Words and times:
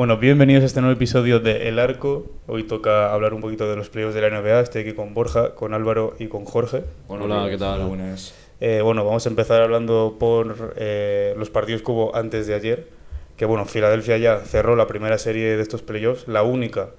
Bueno, 0.00 0.16
bienvenidos 0.16 0.62
a 0.62 0.66
este 0.66 0.80
nuevo 0.80 0.94
episodio 0.94 1.40
de 1.40 1.68
El 1.68 1.78
Arco. 1.78 2.24
Hoy 2.46 2.62
toca 2.62 3.12
hablar 3.12 3.34
un 3.34 3.42
poquito 3.42 3.68
de 3.68 3.76
los 3.76 3.90
playoffs 3.90 4.14
de 4.14 4.22
la 4.22 4.30
NBA. 4.30 4.60
Estoy 4.60 4.80
aquí 4.80 4.94
con 4.94 5.12
Borja, 5.12 5.54
con 5.54 5.74
Álvaro 5.74 6.16
y 6.18 6.28
con 6.28 6.46
Jorge. 6.46 6.84
Hola, 7.06 7.48
¿qué 7.50 7.58
tal? 7.58 7.84
Buenas. 7.84 8.49
Eh, 8.60 8.82
bueno, 8.82 9.04
vamos 9.06 9.24
a 9.24 9.30
empezar 9.30 9.62
hablando 9.62 10.16
por 10.18 10.74
eh, 10.76 11.34
los 11.38 11.48
partidos 11.48 11.82
que 11.82 11.90
hubo 11.90 12.14
antes 12.14 12.46
de 12.46 12.54
ayer. 12.54 12.88
Que 13.36 13.46
bueno, 13.46 13.64
Filadelfia 13.64 14.18
ya 14.18 14.40
cerró 14.40 14.76
la 14.76 14.86
primera 14.86 15.16
serie 15.16 15.56
de 15.56 15.62
estos 15.62 15.80
playoffs, 15.82 16.28
la 16.28 16.42
única 16.42 16.90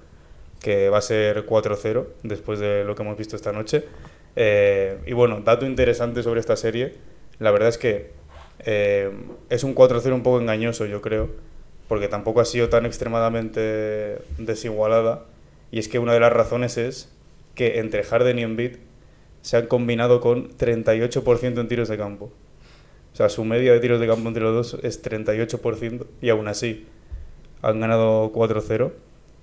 que 0.60 0.88
va 0.88 0.98
a 0.98 1.02
ser 1.02 1.46
4-0 1.46 2.06
después 2.24 2.58
de 2.58 2.84
lo 2.84 2.96
que 2.96 3.02
hemos 3.02 3.16
visto 3.16 3.36
esta 3.36 3.52
noche. 3.52 3.84
Eh, 4.34 4.98
y 5.06 5.12
bueno, 5.12 5.40
dato 5.40 5.64
interesante 5.66 6.22
sobre 6.22 6.40
esta 6.40 6.56
serie, 6.56 6.94
la 7.38 7.50
verdad 7.52 7.68
es 7.68 7.78
que 7.78 8.10
es 8.64 9.64
un 9.64 9.74
4-0 9.74 10.12
un 10.12 10.22
poco 10.22 10.40
engañoso, 10.40 10.86
yo 10.86 11.00
creo, 11.00 11.28
porque 11.88 12.06
tampoco 12.06 12.40
ha 12.40 12.44
sido 12.44 12.68
tan 12.68 12.86
extremadamente 12.86 14.18
desigualada. 14.38 15.24
Y 15.72 15.78
es 15.78 15.88
que 15.88 15.98
una 15.98 16.12
de 16.12 16.20
las 16.20 16.32
razones 16.32 16.76
es 16.76 17.08
que 17.54 17.78
entre 17.78 18.04
Harden 18.04 18.38
y 18.38 18.42
Embiid 18.42 18.76
se 19.42 19.56
han 19.56 19.66
combinado 19.66 20.20
con 20.20 20.50
38% 20.56 21.60
en 21.60 21.68
tiros 21.68 21.88
de 21.88 21.98
campo. 21.98 22.32
O 23.12 23.16
sea, 23.16 23.28
su 23.28 23.44
media 23.44 23.72
de 23.72 23.80
tiros 23.80 24.00
de 24.00 24.06
campo 24.06 24.26
entre 24.28 24.42
los 24.42 24.72
dos 24.72 24.82
es 24.82 25.04
38% 25.04 26.06
y 26.22 26.30
aún 26.30 26.48
así 26.48 26.86
han 27.60 27.80
ganado 27.80 28.32
4-0. 28.32 28.92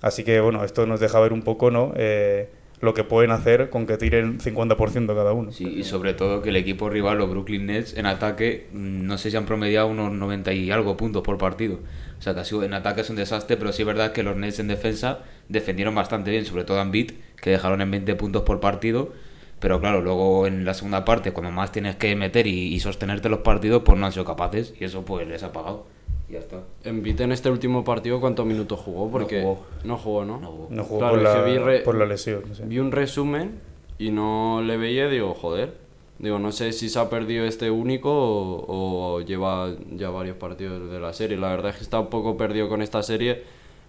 Así 0.00 0.24
que 0.24 0.40
bueno, 0.40 0.64
esto 0.64 0.86
nos 0.86 0.98
deja 0.98 1.20
ver 1.20 1.32
un 1.32 1.42
poco 1.42 1.70
¿no? 1.70 1.92
Eh, 1.96 2.48
lo 2.80 2.94
que 2.94 3.04
pueden 3.04 3.30
hacer 3.30 3.68
con 3.68 3.86
que 3.86 3.96
tiren 3.98 4.40
50% 4.40 5.06
cada 5.14 5.32
uno. 5.32 5.52
Sí, 5.52 5.66
y 5.68 5.84
sobre 5.84 6.14
todo 6.14 6.40
que 6.40 6.48
el 6.48 6.56
equipo 6.56 6.88
rival, 6.88 7.18
los 7.18 7.28
Brooklyn 7.28 7.66
Nets, 7.66 7.94
en 7.96 8.06
ataque, 8.06 8.68
mm, 8.72 9.06
no 9.06 9.18
sé 9.18 9.30
si 9.30 9.36
han 9.36 9.44
promediado 9.44 9.86
unos 9.86 10.10
90 10.12 10.52
y 10.54 10.70
algo 10.70 10.96
puntos 10.96 11.22
por 11.22 11.36
partido. 11.36 11.78
O 12.18 12.22
sea, 12.22 12.34
que 12.34 12.40
ha 12.40 12.44
sido, 12.44 12.64
en 12.64 12.72
ataque 12.72 13.02
es 13.02 13.10
un 13.10 13.16
desastre, 13.16 13.56
pero 13.58 13.72
sí 13.72 13.82
es 13.82 13.86
verdad 13.86 14.12
que 14.12 14.22
los 14.22 14.34
Nets 14.36 14.58
en 14.60 14.68
defensa 14.68 15.20
defendieron 15.48 15.94
bastante 15.94 16.30
bien, 16.30 16.46
sobre 16.46 16.64
todo 16.64 16.80
en 16.80 16.90
beat, 16.90 17.12
que 17.40 17.50
dejaron 17.50 17.82
en 17.82 17.90
20 17.90 18.14
puntos 18.14 18.42
por 18.42 18.60
partido. 18.60 19.12
Pero 19.60 19.78
claro, 19.80 20.00
luego 20.00 20.46
en 20.46 20.64
la 20.64 20.74
segunda 20.74 21.04
parte, 21.04 21.32
cuando 21.32 21.50
más 21.52 21.70
tienes 21.70 21.96
que 21.96 22.16
meter 22.16 22.46
y, 22.46 22.74
y 22.74 22.80
sostenerte 22.80 23.28
los 23.28 23.40
partidos, 23.40 23.82
pues 23.84 23.98
no 23.98 24.06
han 24.06 24.12
sido 24.12 24.24
capaces. 24.24 24.74
Y 24.80 24.84
eso 24.84 25.04
pues 25.04 25.28
les 25.28 25.42
ha 25.42 25.52
pagado. 25.52 25.84
Y 26.28 26.32
ya 26.32 26.38
está. 26.38 26.62
Embiid 26.84 27.20
en 27.20 27.32
este 27.32 27.50
último 27.50 27.84
partido, 27.84 28.20
¿cuántos 28.20 28.46
minutos 28.46 28.80
jugó? 28.80 29.10
Porque 29.10 29.42
jugó. 29.42 29.66
no 29.84 29.96
jugó, 29.98 30.24
¿no? 30.24 30.40
No 30.40 30.46
jugó. 30.48 30.66
No 30.70 30.84
jugó 30.84 30.98
Claro, 31.00 31.14
por, 31.14 31.22
la, 31.22 31.42
vi 31.42 31.58
re- 31.58 31.80
por 31.80 31.94
la 31.96 32.06
lesión. 32.06 32.42
sí. 32.54 32.62
Vi 32.66 32.78
un 32.78 32.90
resumen 32.90 33.60
y 33.98 34.10
no 34.10 34.62
le 34.64 34.76
veía 34.78 35.08
digo, 35.08 35.34
joder. 35.34 35.74
Digo, 36.18 36.38
no 36.38 36.52
sé 36.52 36.72
si 36.72 36.88
se 36.90 36.98
ha 36.98 37.08
perdido 37.10 37.44
este 37.46 37.70
único 37.70 38.10
o, 38.12 39.14
o 39.16 39.20
lleva 39.22 39.74
ya 39.92 40.10
varios 40.10 40.36
partidos 40.36 40.90
de 40.90 41.00
la 41.00 41.12
serie. 41.14 41.36
La 41.36 41.48
verdad 41.48 41.70
es 41.70 41.76
que 41.76 41.82
está 41.82 41.98
un 42.00 42.08
poco 42.08 42.36
perdido 42.36 42.68
con 42.68 42.82
esta 42.82 43.02
serie 43.02 43.42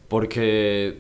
porque 0.08 0.98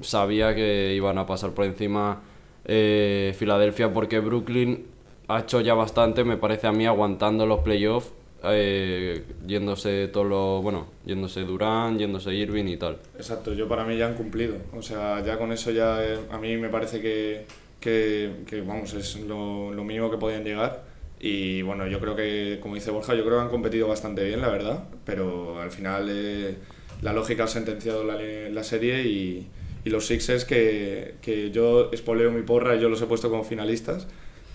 sabía 0.00 0.54
que 0.54 0.94
iban 0.94 1.18
a 1.18 1.26
pasar 1.26 1.50
por 1.52 1.64
encima 1.64 2.22
eh, 2.64 3.34
Filadelfia 3.38 3.92
porque 3.92 4.20
Brooklyn 4.20 4.86
ha 5.28 5.40
hecho 5.40 5.60
ya 5.60 5.74
bastante, 5.74 6.24
me 6.24 6.36
parece 6.36 6.66
a 6.66 6.72
mí, 6.72 6.86
aguantando 6.86 7.46
los 7.46 7.60
playoffs. 7.60 8.12
eh, 8.42 9.22
yéndose 9.46 10.08
todo 10.08 10.24
lo 10.24 10.62
bueno 10.62 10.86
yéndose 11.04 11.42
Durán 11.42 11.98
yéndose 11.98 12.34
Irving 12.34 12.68
y 12.68 12.78
tal 12.78 12.96
Exacto, 13.18 13.52
yo 13.52 13.68
para 13.68 13.84
mí 13.84 13.98
ya 13.98 14.06
han 14.06 14.14
cumplido. 14.14 14.56
O 14.74 14.80
sea, 14.80 15.22
ya 15.22 15.36
con 15.36 15.52
eso 15.52 15.70
ya 15.70 16.02
eh, 16.02 16.18
a 16.30 16.38
mí 16.38 16.56
me 16.56 16.70
parece 16.70 17.02
que, 17.02 17.44
que, 17.80 18.30
que, 18.46 18.62
vamos, 18.62 18.94
es 18.94 19.16
lo, 19.20 19.72
lo 19.72 19.84
mínimo 19.84 20.10
que 20.10 20.16
podían 20.16 20.42
llegar. 20.44 20.84
Y 21.20 21.60
bueno, 21.62 21.86
yo 21.86 22.00
creo 22.00 22.16
que, 22.16 22.58
como 22.62 22.76
dice 22.76 22.90
Borja, 22.90 23.14
yo 23.14 23.24
creo 23.24 23.36
que 23.36 23.42
han 23.44 23.50
competido 23.50 23.86
bastante 23.88 24.24
bien, 24.24 24.40
la 24.40 24.48
verdad. 24.48 24.84
Pero 25.04 25.60
al 25.60 25.70
final 25.70 26.08
eh, 26.10 26.56
la 27.02 27.12
lógica 27.12 27.44
ha 27.44 27.46
sentenciado 27.46 28.04
la, 28.04 28.16
la 28.16 28.64
serie 28.64 29.02
y, 29.04 29.46
y 29.84 29.90
los 29.90 30.06
Sixers 30.06 30.44
que, 30.44 31.14
que 31.22 31.50
yo 31.50 31.90
espoleo 31.92 32.30
mi 32.30 32.42
porra 32.42 32.76
y 32.76 32.80
yo 32.80 32.88
los 32.88 33.00
he 33.02 33.06
puesto 33.06 33.30
como 33.30 33.44
finalistas. 33.44 34.06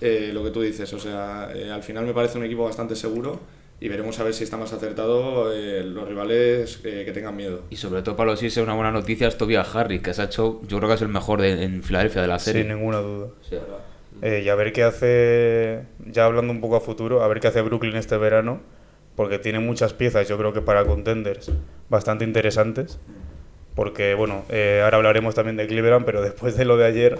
eh, 0.01 0.31
lo 0.33 0.43
que 0.43 0.51
tú 0.51 0.61
dices, 0.61 0.91
o 0.93 0.99
sea, 0.99 1.49
eh, 1.55 1.71
al 1.71 1.81
final 1.83 2.05
me 2.05 2.13
parece 2.13 2.37
un 2.37 2.43
equipo 2.43 2.63
bastante 2.65 2.95
seguro 2.95 3.39
y 3.79 3.87
veremos 3.89 4.19
a 4.19 4.23
ver 4.23 4.33
si 4.33 4.43
está 4.43 4.57
más 4.57 4.71
acertado 4.73 5.51
eh, 5.53 5.83
los 5.83 6.07
rivales 6.07 6.79
eh, 6.83 7.03
que 7.05 7.11
tengan 7.11 7.35
miedo. 7.35 7.61
Y 7.69 7.75
sobre 7.77 8.01
todo 8.01 8.15
para 8.15 8.31
los 8.31 8.39
Sixers 8.39 8.65
una 8.65 8.75
buena 8.75 8.91
noticia 8.91 9.27
es 9.27 9.37
Tobias 9.37 9.73
Harris, 9.75 10.01
que 10.01 10.13
se 10.13 10.21
ha 10.21 10.25
hecho, 10.25 10.61
yo 10.67 10.77
creo 10.77 10.89
que 10.89 10.95
es 10.95 11.01
el 11.01 11.07
mejor 11.09 11.41
de- 11.41 11.63
en 11.63 11.81
Filadelfia 11.83 12.21
de 12.21 12.27
la 12.27 12.39
serie. 12.39 12.63
Sin 12.63 12.71
ninguna 12.73 12.99
duda. 12.99 13.27
Sí. 13.49 13.55
Eh, 14.21 14.43
y 14.45 14.49
a 14.49 14.55
ver 14.55 14.71
qué 14.73 14.83
hace, 14.83 15.81
ya 16.05 16.25
hablando 16.25 16.51
un 16.53 16.61
poco 16.61 16.75
a 16.77 16.81
futuro, 16.81 17.21
a 17.23 17.27
ver 17.27 17.39
qué 17.39 17.47
hace 17.47 17.61
Brooklyn 17.61 17.95
este 17.95 18.15
verano, 18.17 18.61
porque 19.15 19.39
tiene 19.39 19.59
muchas 19.59 19.93
piezas, 19.93 20.27
yo 20.27 20.37
creo 20.37 20.51
que 20.53 20.61
para 20.61 20.85
contenders 20.85 21.51
bastante 21.89 22.23
interesantes. 22.25 22.97
Porque, 23.75 24.13
bueno, 24.13 24.43
eh, 24.49 24.81
ahora 24.83 24.97
hablaremos 24.97 25.35
también 25.35 25.57
de 25.57 25.67
Cleveland, 25.67 26.05
pero 26.05 26.21
después 26.21 26.55
de 26.55 26.63
lo 26.65 26.77
de 26.77 26.85
ayer, 26.85 27.19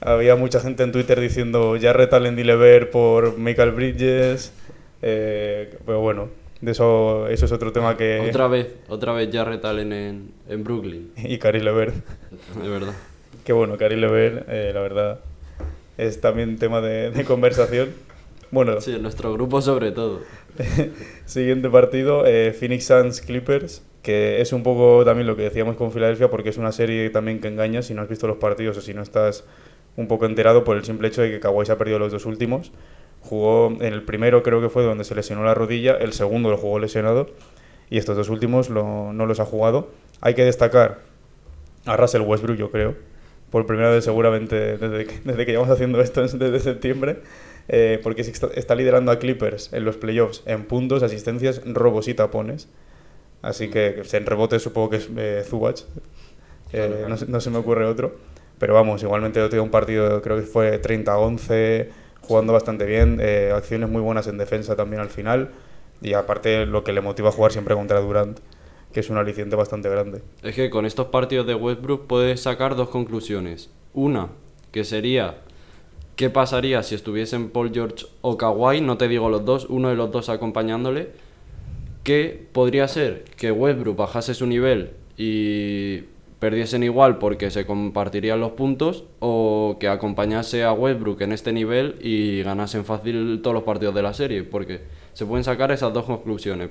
había 0.00 0.34
mucha 0.34 0.58
gente 0.60 0.82
en 0.82 0.90
Twitter 0.92 1.20
diciendo 1.20 1.76
ya 1.76 1.92
retalen 1.92 2.34
Dilever 2.34 2.90
por 2.90 3.38
Michael 3.38 3.70
Bridges. 3.70 4.52
eh, 5.00 5.76
pero 5.86 6.00
bueno, 6.00 6.28
de 6.60 6.72
eso, 6.72 7.28
eso 7.28 7.44
es 7.46 7.52
otro 7.52 7.72
tema 7.72 7.96
que. 7.96 8.20
Otra 8.28 8.48
vez, 8.48 8.68
otra 8.88 9.12
vez 9.12 9.30
ya 9.30 9.44
retalen 9.44 9.92
en, 9.92 10.30
en 10.48 10.64
Brooklyn, 10.64 11.12
Y 11.16 11.38
Cari 11.38 11.60
Levert. 11.60 11.94
de 12.60 12.68
verdad. 12.68 12.94
Que 13.44 13.52
bueno, 13.52 13.76
Cari 13.76 13.96
Levert, 13.96 14.44
eh, 14.48 14.70
la 14.72 14.80
verdad, 14.80 15.18
es 15.98 16.20
también 16.20 16.58
tema 16.58 16.80
de, 16.80 17.10
de 17.10 17.24
conversación. 17.24 17.90
Bueno, 18.52 18.80
Sí, 18.80 18.92
en 18.94 19.02
nuestro 19.02 19.32
grupo 19.32 19.60
sobre 19.60 19.90
todo. 19.90 20.20
Siguiente 21.26 21.68
partido, 21.68 22.22
Phoenix 22.58 22.84
Suns 22.84 23.20
Clippers, 23.20 23.82
que 24.02 24.40
es 24.40 24.52
un 24.52 24.62
poco 24.62 25.04
también 25.04 25.26
lo 25.26 25.36
que 25.36 25.42
decíamos 25.42 25.76
con 25.76 25.92
Filadelfia, 25.92 26.28
porque 26.30 26.48
es 26.50 26.58
una 26.58 26.72
serie 26.72 27.08
también 27.10 27.40
que 27.40 27.48
engaña 27.48 27.82
si 27.82 27.94
no 27.94 28.02
has 28.02 28.08
visto 28.08 28.26
los 28.26 28.38
partidos 28.38 28.76
o 28.78 28.80
si 28.80 28.94
no 28.94 29.02
estás 29.02 29.44
un 29.96 30.08
poco 30.08 30.26
enterado 30.26 30.64
por 30.64 30.76
el 30.76 30.84
simple 30.84 31.08
hecho 31.08 31.22
de 31.22 31.30
que 31.30 31.40
Kawhi 31.40 31.66
se 31.66 31.72
ha 31.72 31.78
perdido 31.78 31.98
los 31.98 32.10
dos 32.12 32.26
últimos. 32.26 32.72
Jugó 33.20 33.68
en 33.80 33.92
el 33.92 34.02
primero, 34.02 34.42
creo 34.42 34.60
que 34.60 34.68
fue 34.68 34.82
donde 34.82 35.04
se 35.04 35.14
lesionó 35.14 35.44
la 35.44 35.54
rodilla, 35.54 35.92
el 35.94 36.12
segundo 36.12 36.50
lo 36.50 36.56
jugó 36.56 36.78
lesionado 36.80 37.30
y 37.90 37.98
estos 37.98 38.16
dos 38.16 38.28
últimos 38.28 38.70
lo- 38.70 39.12
no 39.12 39.26
los 39.26 39.38
ha 39.38 39.44
jugado. 39.44 39.90
Hay 40.20 40.34
que 40.34 40.44
destacar 40.44 40.98
a 41.86 41.96
Russell 41.96 42.22
Westbrook, 42.22 42.56
yo 42.56 42.70
creo, 42.70 42.94
por 43.50 43.66
primera 43.66 43.90
vez 43.90 44.04
seguramente 44.04 44.76
desde 44.78 45.04
que, 45.06 45.20
desde 45.24 45.46
que 45.46 45.52
llevamos 45.52 45.70
haciendo 45.72 46.00
esto 46.00 46.22
desde 46.26 46.58
septiembre, 46.60 47.18
eh, 47.68 48.00
porque 48.02 48.22
está, 48.22 48.48
está 48.54 48.74
liderando 48.74 49.12
a 49.12 49.18
Clippers 49.20 49.72
en 49.72 49.84
los 49.84 49.96
playoffs 49.96 50.42
en 50.46 50.64
puntos, 50.64 51.02
asistencias, 51.04 51.60
robos 51.64 52.08
y 52.08 52.14
tapones. 52.14 52.68
Así 53.42 53.68
que 53.68 54.02
en 54.12 54.26
rebote 54.26 54.58
supongo 54.60 54.90
que 54.90 54.96
es 54.96 55.08
eh, 55.16 55.42
Zubac. 55.44 55.78
Eh, 56.72 57.04
no, 57.08 57.16
se- 57.16 57.26
no 57.26 57.40
se 57.40 57.50
me 57.50 57.58
ocurre 57.58 57.84
otro. 57.86 58.16
Pero 58.58 58.74
vamos, 58.74 59.02
igualmente 59.02 59.40
otro 59.40 59.56
día 59.56 59.62
un 59.62 59.70
partido, 59.70 60.22
creo 60.22 60.36
que 60.36 60.42
fue 60.42 60.80
30-11, 60.80 61.88
jugando 62.20 62.52
bastante 62.52 62.84
bien, 62.86 63.18
eh, 63.20 63.50
acciones 63.54 63.88
muy 63.90 64.00
buenas 64.00 64.26
en 64.28 64.38
defensa 64.38 64.76
también 64.76 65.02
al 65.02 65.08
final. 65.10 65.50
Y 66.00 66.14
aparte 66.14 66.64
lo 66.66 66.84
que 66.84 66.92
le 66.92 67.00
motiva 67.00 67.28
a 67.30 67.32
jugar 67.32 67.52
siempre 67.52 67.74
contra 67.74 68.00
Durant, 68.00 68.38
que 68.92 69.00
es 69.00 69.10
un 69.10 69.16
aliciente 69.18 69.56
bastante 69.56 69.88
grande. 69.88 70.22
Es 70.42 70.54
que 70.54 70.70
con 70.70 70.86
estos 70.86 71.08
partidos 71.08 71.46
de 71.46 71.54
Westbrook 71.56 72.06
puedes 72.06 72.40
sacar 72.42 72.76
dos 72.76 72.88
conclusiones. 72.90 73.70
Una, 73.94 74.28
que 74.70 74.84
sería 74.84 75.38
qué 76.16 76.30
pasaría 76.30 76.82
si 76.84 76.94
estuviesen 76.94 77.50
Paul 77.50 77.72
George 77.72 78.06
o 78.20 78.36
Kawhi, 78.36 78.80
no 78.80 78.96
te 78.98 79.08
digo 79.08 79.28
los 79.28 79.44
dos, 79.44 79.66
uno 79.68 79.88
de 79.88 79.96
los 79.96 80.10
dos 80.12 80.28
acompañándole, 80.28 81.10
que 82.02 82.46
podría 82.52 82.88
ser 82.88 83.24
que 83.36 83.52
Westbrook 83.52 83.96
bajase 83.96 84.34
su 84.34 84.46
nivel 84.46 84.90
y 85.16 86.04
perdiesen 86.42 86.82
igual 86.82 87.18
porque 87.18 87.50
se 87.50 87.64
compartirían 87.66 88.40
los 88.40 88.52
puntos 88.52 89.04
o 89.20 89.76
que 89.78 89.86
acompañase 89.86 90.64
a 90.64 90.72
Westbrook 90.72 91.20
en 91.20 91.30
este 91.32 91.52
nivel 91.52 91.96
y 92.00 92.42
ganasen 92.42 92.84
fácil 92.84 93.40
todos 93.42 93.54
los 93.54 93.62
partidos 93.62 93.94
de 93.94 94.02
la 94.02 94.12
serie, 94.12 94.42
porque 94.42 94.80
se 95.12 95.24
pueden 95.24 95.44
sacar 95.44 95.70
esas 95.70 95.92
dos 95.92 96.04
conclusiones. 96.04 96.70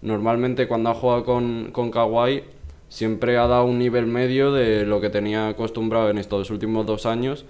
Normalmente 0.00 0.66
cuando 0.66 0.88
ha 0.88 0.94
jugado 0.94 1.24
con, 1.24 1.68
con 1.72 1.90
Kawhi 1.90 2.44
siempre 2.88 3.36
ha 3.36 3.46
dado 3.46 3.64
un 3.66 3.78
nivel 3.78 4.06
medio 4.06 4.52
de 4.52 4.86
lo 4.86 5.02
que 5.02 5.10
tenía 5.10 5.48
acostumbrado 5.48 6.08
en 6.08 6.16
estos 6.16 6.48
últimos 6.48 6.86
dos 6.86 7.04
años 7.04 7.44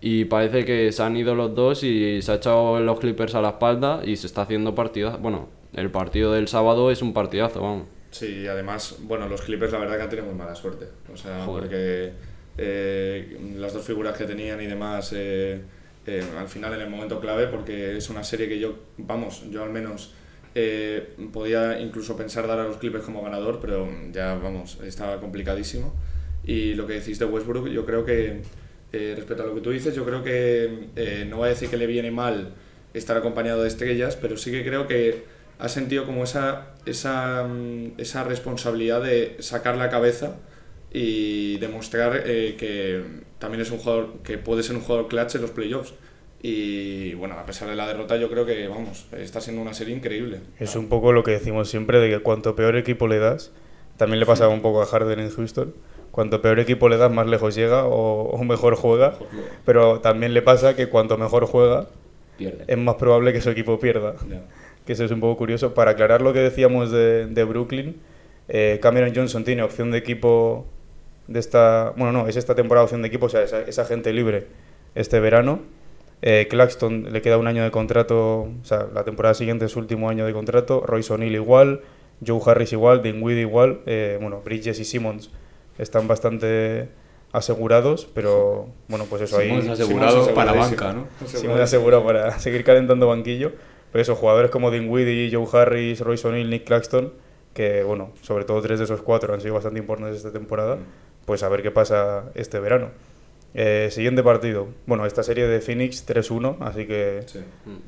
y 0.00 0.24
parece 0.24 0.64
que 0.64 0.90
se 0.90 1.02
han 1.04 1.16
ido 1.16 1.36
los 1.36 1.54
dos 1.54 1.84
y 1.84 2.20
se 2.20 2.32
ha 2.32 2.34
echado 2.34 2.80
los 2.80 2.98
Clippers 2.98 3.36
a 3.36 3.40
la 3.40 3.50
espalda 3.50 4.02
y 4.04 4.16
se 4.16 4.26
está 4.26 4.42
haciendo 4.42 4.74
partido. 4.74 5.16
Bueno, 5.18 5.48
el 5.72 5.90
partido 5.90 6.32
del 6.32 6.48
sábado 6.48 6.90
es 6.90 7.02
un 7.02 7.12
partidazo, 7.12 7.60
vamos. 7.60 7.88
Sí, 8.10 8.42
y 8.42 8.46
además, 8.46 8.96
bueno, 9.02 9.28
los 9.28 9.42
Clippers 9.42 9.72
la 9.72 9.78
verdad 9.78 9.96
que 9.96 10.02
han 10.02 10.10
tenido 10.10 10.26
muy 10.26 10.36
mala 10.36 10.54
suerte. 10.54 10.86
O 11.12 11.16
sea, 11.16 11.44
Joder. 11.44 11.62
porque 11.62 12.12
eh, 12.58 13.38
las 13.56 13.74
dos 13.74 13.84
figuras 13.84 14.16
que 14.16 14.24
tenían 14.24 14.60
y 14.62 14.66
demás, 14.66 15.12
eh, 15.14 15.60
eh, 16.06 16.24
al 16.38 16.48
final 16.48 16.74
en 16.74 16.80
el 16.80 16.90
momento 16.90 17.20
clave, 17.20 17.48
porque 17.48 17.96
es 17.96 18.08
una 18.08 18.24
serie 18.24 18.48
que 18.48 18.58
yo, 18.58 18.74
vamos, 18.96 19.44
yo 19.50 19.62
al 19.62 19.70
menos 19.70 20.14
eh, 20.58 21.14
podía 21.34 21.78
incluso 21.78 22.16
pensar 22.16 22.46
dar 22.46 22.58
a 22.58 22.64
los 22.64 22.78
Clippers 22.78 23.04
como 23.04 23.20
ganador, 23.22 23.58
pero 23.60 23.86
ya 24.10 24.34
vamos, 24.36 24.78
estaba 24.82 25.20
complicadísimo. 25.20 25.94
Y 26.44 26.72
lo 26.72 26.86
que 26.86 26.94
decís 26.94 27.18
de 27.18 27.26
Westbrook, 27.26 27.68
yo 27.68 27.84
creo 27.84 28.06
que, 28.06 28.40
eh, 28.92 29.12
respecto 29.14 29.42
a 29.42 29.46
lo 29.46 29.54
que 29.54 29.60
tú 29.60 29.70
dices, 29.70 29.94
yo 29.94 30.06
creo 30.06 30.24
que 30.24 30.88
eh, 30.96 31.26
no 31.28 31.36
voy 31.36 31.46
a 31.46 31.50
decir 31.50 31.68
que 31.68 31.76
le 31.76 31.86
viene 31.86 32.10
mal 32.10 32.54
estar 32.94 33.18
acompañado 33.18 33.60
de 33.60 33.68
estrellas, 33.68 34.16
pero 34.16 34.38
sí 34.38 34.50
que 34.50 34.64
creo 34.64 34.86
que 34.86 35.24
ha 35.58 35.68
sentido 35.68 36.04
como 36.06 36.24
esa, 36.24 36.68
esa, 36.86 37.44
mm, 37.44 37.92
esa 37.98 38.24
responsabilidad 38.24 39.02
de 39.02 39.36
sacar 39.40 39.76
la 39.76 39.88
cabeza 39.90 40.36
y 40.92 41.58
demostrar 41.58 42.22
eh, 42.24 42.56
que 42.58 43.02
también 43.38 43.60
es 43.62 43.70
un 43.70 43.78
jugador 43.78 44.18
que 44.22 44.38
puede 44.38 44.62
ser 44.62 44.76
un 44.76 44.82
jugador 44.82 45.08
clutch 45.08 45.34
en 45.34 45.42
los 45.42 45.50
playoffs. 45.50 45.94
Y 46.42 47.14
bueno, 47.14 47.34
a 47.38 47.46
pesar 47.46 47.68
de 47.68 47.74
la 47.76 47.86
derrota, 47.88 48.16
yo 48.16 48.30
creo 48.30 48.46
que 48.46 48.68
vamos, 48.68 49.06
está 49.12 49.40
siendo 49.40 49.62
una 49.62 49.74
serie 49.74 49.96
increíble. 49.96 50.40
Es 50.58 50.76
un 50.76 50.88
poco 50.88 51.12
lo 51.12 51.24
que 51.24 51.32
decimos 51.32 51.68
siempre 51.68 51.98
de 51.98 52.08
que 52.10 52.20
cuanto 52.20 52.54
peor 52.54 52.76
equipo 52.76 53.08
le 53.08 53.18
das, 53.18 53.52
también 53.96 54.20
le 54.20 54.26
pasaba 54.26 54.52
un 54.52 54.60
poco 54.62 54.82
a 54.82 54.86
Harden 54.86 55.18
en 55.18 55.30
Houston. 55.30 55.74
Cuanto 56.12 56.40
peor 56.40 56.60
equipo 56.60 56.88
le 56.88 56.98
das, 56.98 57.10
más 57.10 57.26
lejos 57.26 57.54
llega 57.54 57.84
o, 57.84 58.28
o 58.30 58.44
mejor 58.44 58.76
juega. 58.76 59.14
Pero 59.64 60.00
también 60.00 60.34
le 60.34 60.42
pasa 60.42 60.76
que 60.76 60.88
cuanto 60.88 61.18
mejor 61.18 61.46
juega, 61.46 61.88
Pierde. 62.38 62.64
es 62.68 62.78
más 62.78 62.94
probable 62.94 63.32
que 63.32 63.40
su 63.40 63.50
equipo 63.50 63.80
pierda. 63.80 64.14
Ya. 64.30 64.42
Que 64.86 64.92
eso 64.94 65.04
es 65.04 65.10
un 65.10 65.20
poco 65.20 65.36
curioso. 65.36 65.74
Para 65.74 65.90
aclarar 65.92 66.22
lo 66.22 66.32
que 66.32 66.38
decíamos 66.38 66.90
de, 66.90 67.26
de 67.26 67.44
Brooklyn, 67.44 67.96
eh, 68.48 68.78
Cameron 68.80 69.12
Johnson 69.14 69.44
tiene 69.44 69.62
opción 69.62 69.90
de 69.90 69.98
equipo 69.98 70.64
de 71.26 71.40
esta. 71.40 71.92
Bueno, 71.96 72.12
no, 72.12 72.28
es 72.28 72.36
esta 72.36 72.54
temporada 72.54 72.84
opción 72.84 73.02
de 73.02 73.08
equipo, 73.08 73.26
o 73.26 73.28
sea, 73.28 73.42
es, 73.42 73.52
es 73.52 73.78
agente 73.78 74.12
libre 74.12 74.46
este 74.94 75.20
verano. 75.20 75.60
Eh, 76.22 76.46
Claxton 76.48 77.12
le 77.12 77.20
queda 77.20 77.36
un 77.36 77.46
año 77.46 77.62
de 77.62 77.70
contrato, 77.70 78.42
o 78.42 78.64
sea, 78.64 78.86
la 78.94 79.04
temporada 79.04 79.34
siguiente 79.34 79.66
es 79.66 79.72
su 79.72 79.80
último 79.80 80.08
año 80.08 80.24
de 80.24 80.32
contrato. 80.32 80.82
Royce 80.86 81.12
O'Neal 81.12 81.34
igual, 81.34 81.80
Joe 82.26 82.40
Harris 82.46 82.72
igual, 82.72 83.02
Dinwiddie 83.02 83.42
igual. 83.42 83.80
eh, 83.86 84.18
bueno, 84.20 84.40
Bridges 84.44 84.78
y 84.80 84.84
Simmons 84.84 85.30
están 85.78 86.08
bastante 86.08 86.88
asegurados, 87.32 88.08
pero 88.14 88.68
bueno, 88.88 89.04
pues 89.10 89.22
eso 89.22 89.38
ahí. 89.38 89.48
Simmons 89.48 89.68
asegurado 89.68 90.10
Simmons 90.24 90.28
para 90.32 90.54
la 90.54 90.62
aseguradísimo. 90.62 91.08
banca, 91.20 91.48
¿no? 91.56 91.62
Asegurado 91.62 92.04
para 92.06 92.38
seguir 92.38 92.64
calentando 92.64 93.08
banquillo. 93.08 93.52
Pero 93.92 94.02
eso, 94.02 94.14
jugadores 94.14 94.50
como 94.50 94.70
Dinwiddie, 94.70 95.30
Joe 95.32 95.46
Harris, 95.52 96.00
Royce 96.00 96.26
O'Neal, 96.28 96.50
Nick 96.50 96.64
Claxton, 96.64 97.12
que 97.54 97.82
bueno, 97.82 98.12
sobre 98.22 98.44
todo 98.44 98.60
tres 98.60 98.78
de 98.78 98.84
esos 98.84 99.00
cuatro 99.02 99.32
han 99.32 99.40
sido 99.40 99.54
bastante 99.54 99.78
importantes 99.80 100.18
esta 100.18 100.32
temporada, 100.32 100.78
pues 101.24 101.42
a 101.42 101.48
ver 101.48 101.62
qué 101.62 101.70
pasa 101.70 102.24
este 102.34 102.60
verano. 102.60 102.90
Eh, 103.58 103.88
siguiente 103.90 104.22
partido. 104.22 104.68
Bueno, 104.84 105.06
esta 105.06 105.22
serie 105.22 105.46
de 105.46 105.62
Phoenix 105.62 106.04
3-1, 106.06 106.58
así 106.60 106.86
que 106.86 107.22
Sí. 107.24 107.38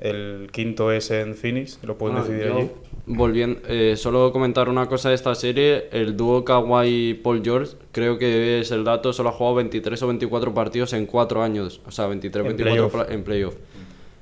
el 0.00 0.48
quinto 0.50 0.90
es 0.92 1.10
en 1.10 1.34
Phoenix, 1.34 1.78
lo 1.82 1.98
pueden 1.98 2.16
Ah, 2.16 2.22
decidir 2.22 2.46
yo, 2.46 2.56
allí. 2.56 2.70
Volviendo, 3.04 3.60
eh, 3.68 3.94
solo 3.96 4.32
comentar 4.32 4.70
una 4.70 4.86
cosa 4.86 5.10
de 5.10 5.14
esta 5.14 5.34
serie, 5.34 5.88
el 5.92 6.16
dúo 6.16 6.42
Kawhi 6.42 6.88
y 7.10 7.14
Paul 7.14 7.42
George, 7.44 7.76
creo 7.92 8.16
que 8.16 8.60
es 8.60 8.70
el 8.70 8.82
dato, 8.84 9.12
solo 9.12 9.28
ha 9.28 9.32
jugado 9.32 9.56
23 9.56 10.02
o 10.02 10.06
24 10.06 10.54
partidos 10.54 10.94
en 10.94 11.04
4 11.04 11.42
años, 11.42 11.82
o 11.86 11.90
sea, 11.90 12.06
23 12.06 12.42
En 12.46 12.48
24 12.56 12.88
playoff. 12.88 12.92
pla- 13.06 13.14
en 13.14 13.22
playoff. 13.24 13.54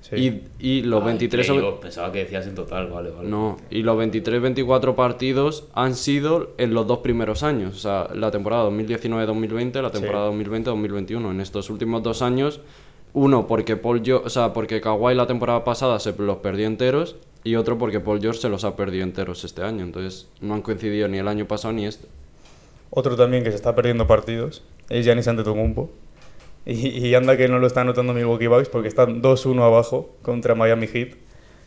Sí. 0.08 0.42
Y, 0.60 0.78
y 0.78 0.82
los 0.82 1.02
Ah, 1.02 1.06
23 1.06 1.50
o 1.50 1.54
playoff, 1.54 1.80
Pensaba 1.80 2.12
que 2.12 2.18
decías 2.20 2.46
en 2.46 2.54
total, 2.54 2.86
vale, 2.88 3.10
vale. 3.10 3.28
no, 3.28 3.56
y 3.70 3.82
los 3.82 3.96
23 3.98 4.40
24 4.40 4.94
partidos 4.94 5.64
han 5.74 5.96
sido 5.96 6.50
en 6.58 6.74
los 6.74 6.86
dos 6.86 6.98
primeros 6.98 7.42
años, 7.42 7.74
o 7.74 7.78
sea, 7.78 8.08
la 8.14 8.30
temporada 8.30 8.68
2019-2020, 8.70 9.82
la 9.82 9.90
temporada 9.90 10.30
2020-2021. 10.30 11.30
En 11.32 11.40
estos 11.40 11.70
últimos 11.70 12.02
dos 12.04 12.22
años, 12.22 12.60
uno 13.14 13.46
porque 13.48 13.76
Paul 13.76 14.02
Jo- 14.06 14.22
o 14.24 14.28
sea, 14.30 14.52
porque 14.52 14.80
Kawhi 14.80 15.14
la 15.14 15.26
temporada 15.26 15.64
pasada 15.64 15.98
se 15.98 16.14
los 16.16 16.36
perdió 16.38 16.66
enteros 16.66 17.16
y 17.42 17.56
otro 17.56 17.78
porque 17.78 17.98
Paul 18.00 18.20
George 18.20 18.40
se 18.40 18.48
los 18.48 18.64
ha 18.64 18.76
perdido 18.76 19.02
enteros 19.04 19.42
este 19.44 19.62
año. 19.62 19.82
Entonces, 19.84 20.28
no 20.40 20.54
han 20.54 20.62
coincidido 20.62 21.08
ni 21.08 21.18
el 21.18 21.26
año 21.28 21.46
pasado 21.48 21.72
ni 21.74 21.86
este. 21.86 22.06
Otro 22.90 23.16
también 23.16 23.42
que 23.42 23.50
se 23.50 23.56
está 23.56 23.74
perdiendo 23.74 24.06
partidos 24.06 24.62
es 24.88 25.04
Giannis 25.04 25.26
Antetokounmpo. 25.28 25.90
Y, 26.66 26.88
y 27.08 27.14
anda 27.14 27.36
que 27.36 27.48
no 27.48 27.58
lo 27.60 27.66
está 27.66 27.82
anotando 27.82 28.12
Milwaukee 28.12 28.48
Bucks 28.48 28.68
porque 28.68 28.88
están 28.88 29.22
2-1 29.22 29.62
abajo 29.62 30.16
contra 30.22 30.54
Miami 30.54 30.88
Heat. 30.88 31.10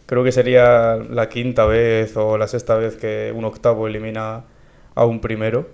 Creo 0.05 0.23
que 0.23 0.31
sería 0.31 0.95
la 0.97 1.29
quinta 1.29 1.65
vez 1.65 2.17
o 2.17 2.37
la 2.37 2.47
sexta 2.47 2.75
vez 2.75 2.95
que 2.97 3.31
un 3.35 3.45
octavo 3.45 3.87
elimina 3.87 4.43
a 4.95 5.05
un 5.05 5.21
primero. 5.21 5.67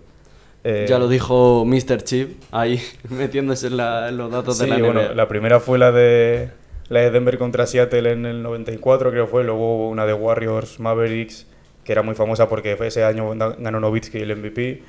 Eh, 0.64 0.86
Ya 0.90 1.00
lo 1.00 1.08
dijo 1.08 1.64
Mr. 1.66 2.04
Chip 2.04 2.42
ahí 2.52 2.82
metiéndose 3.10 3.68
en, 3.68 3.78
la- 3.78 4.10
en 4.10 4.18
los 4.18 4.32
datos 4.32 4.58
sí, 4.58 4.64
de 4.66 4.70
la 4.70 4.78
NBA. 4.78 4.86
bueno, 4.86 5.14
la 5.14 5.28
primera 5.28 5.60
fue 5.60 5.78
la 5.80 5.92
de, 5.92 6.50
la 6.90 7.00
de 7.02 7.12
Denver 7.12 7.38
contra 7.38 7.66
Seattle 7.66 8.12
en 8.12 8.26
el 8.26 8.44
94, 8.44 9.10
creo 9.12 9.28
fue. 9.28 9.44
Luego 9.44 9.76
hubo 9.76 9.90
una 9.90 10.06
de 10.06 10.14
Warriors 10.14 10.80
Mavericks, 10.80 11.48
que 11.84 11.92
era 11.94 12.02
muy 12.04 12.14
famosa 12.16 12.48
porque 12.50 12.78
ese 12.80 13.04
año 13.04 13.30
ganó 13.36 13.80
Nowitzki 13.80 14.20
el 14.20 14.36
MVP. 14.36 14.84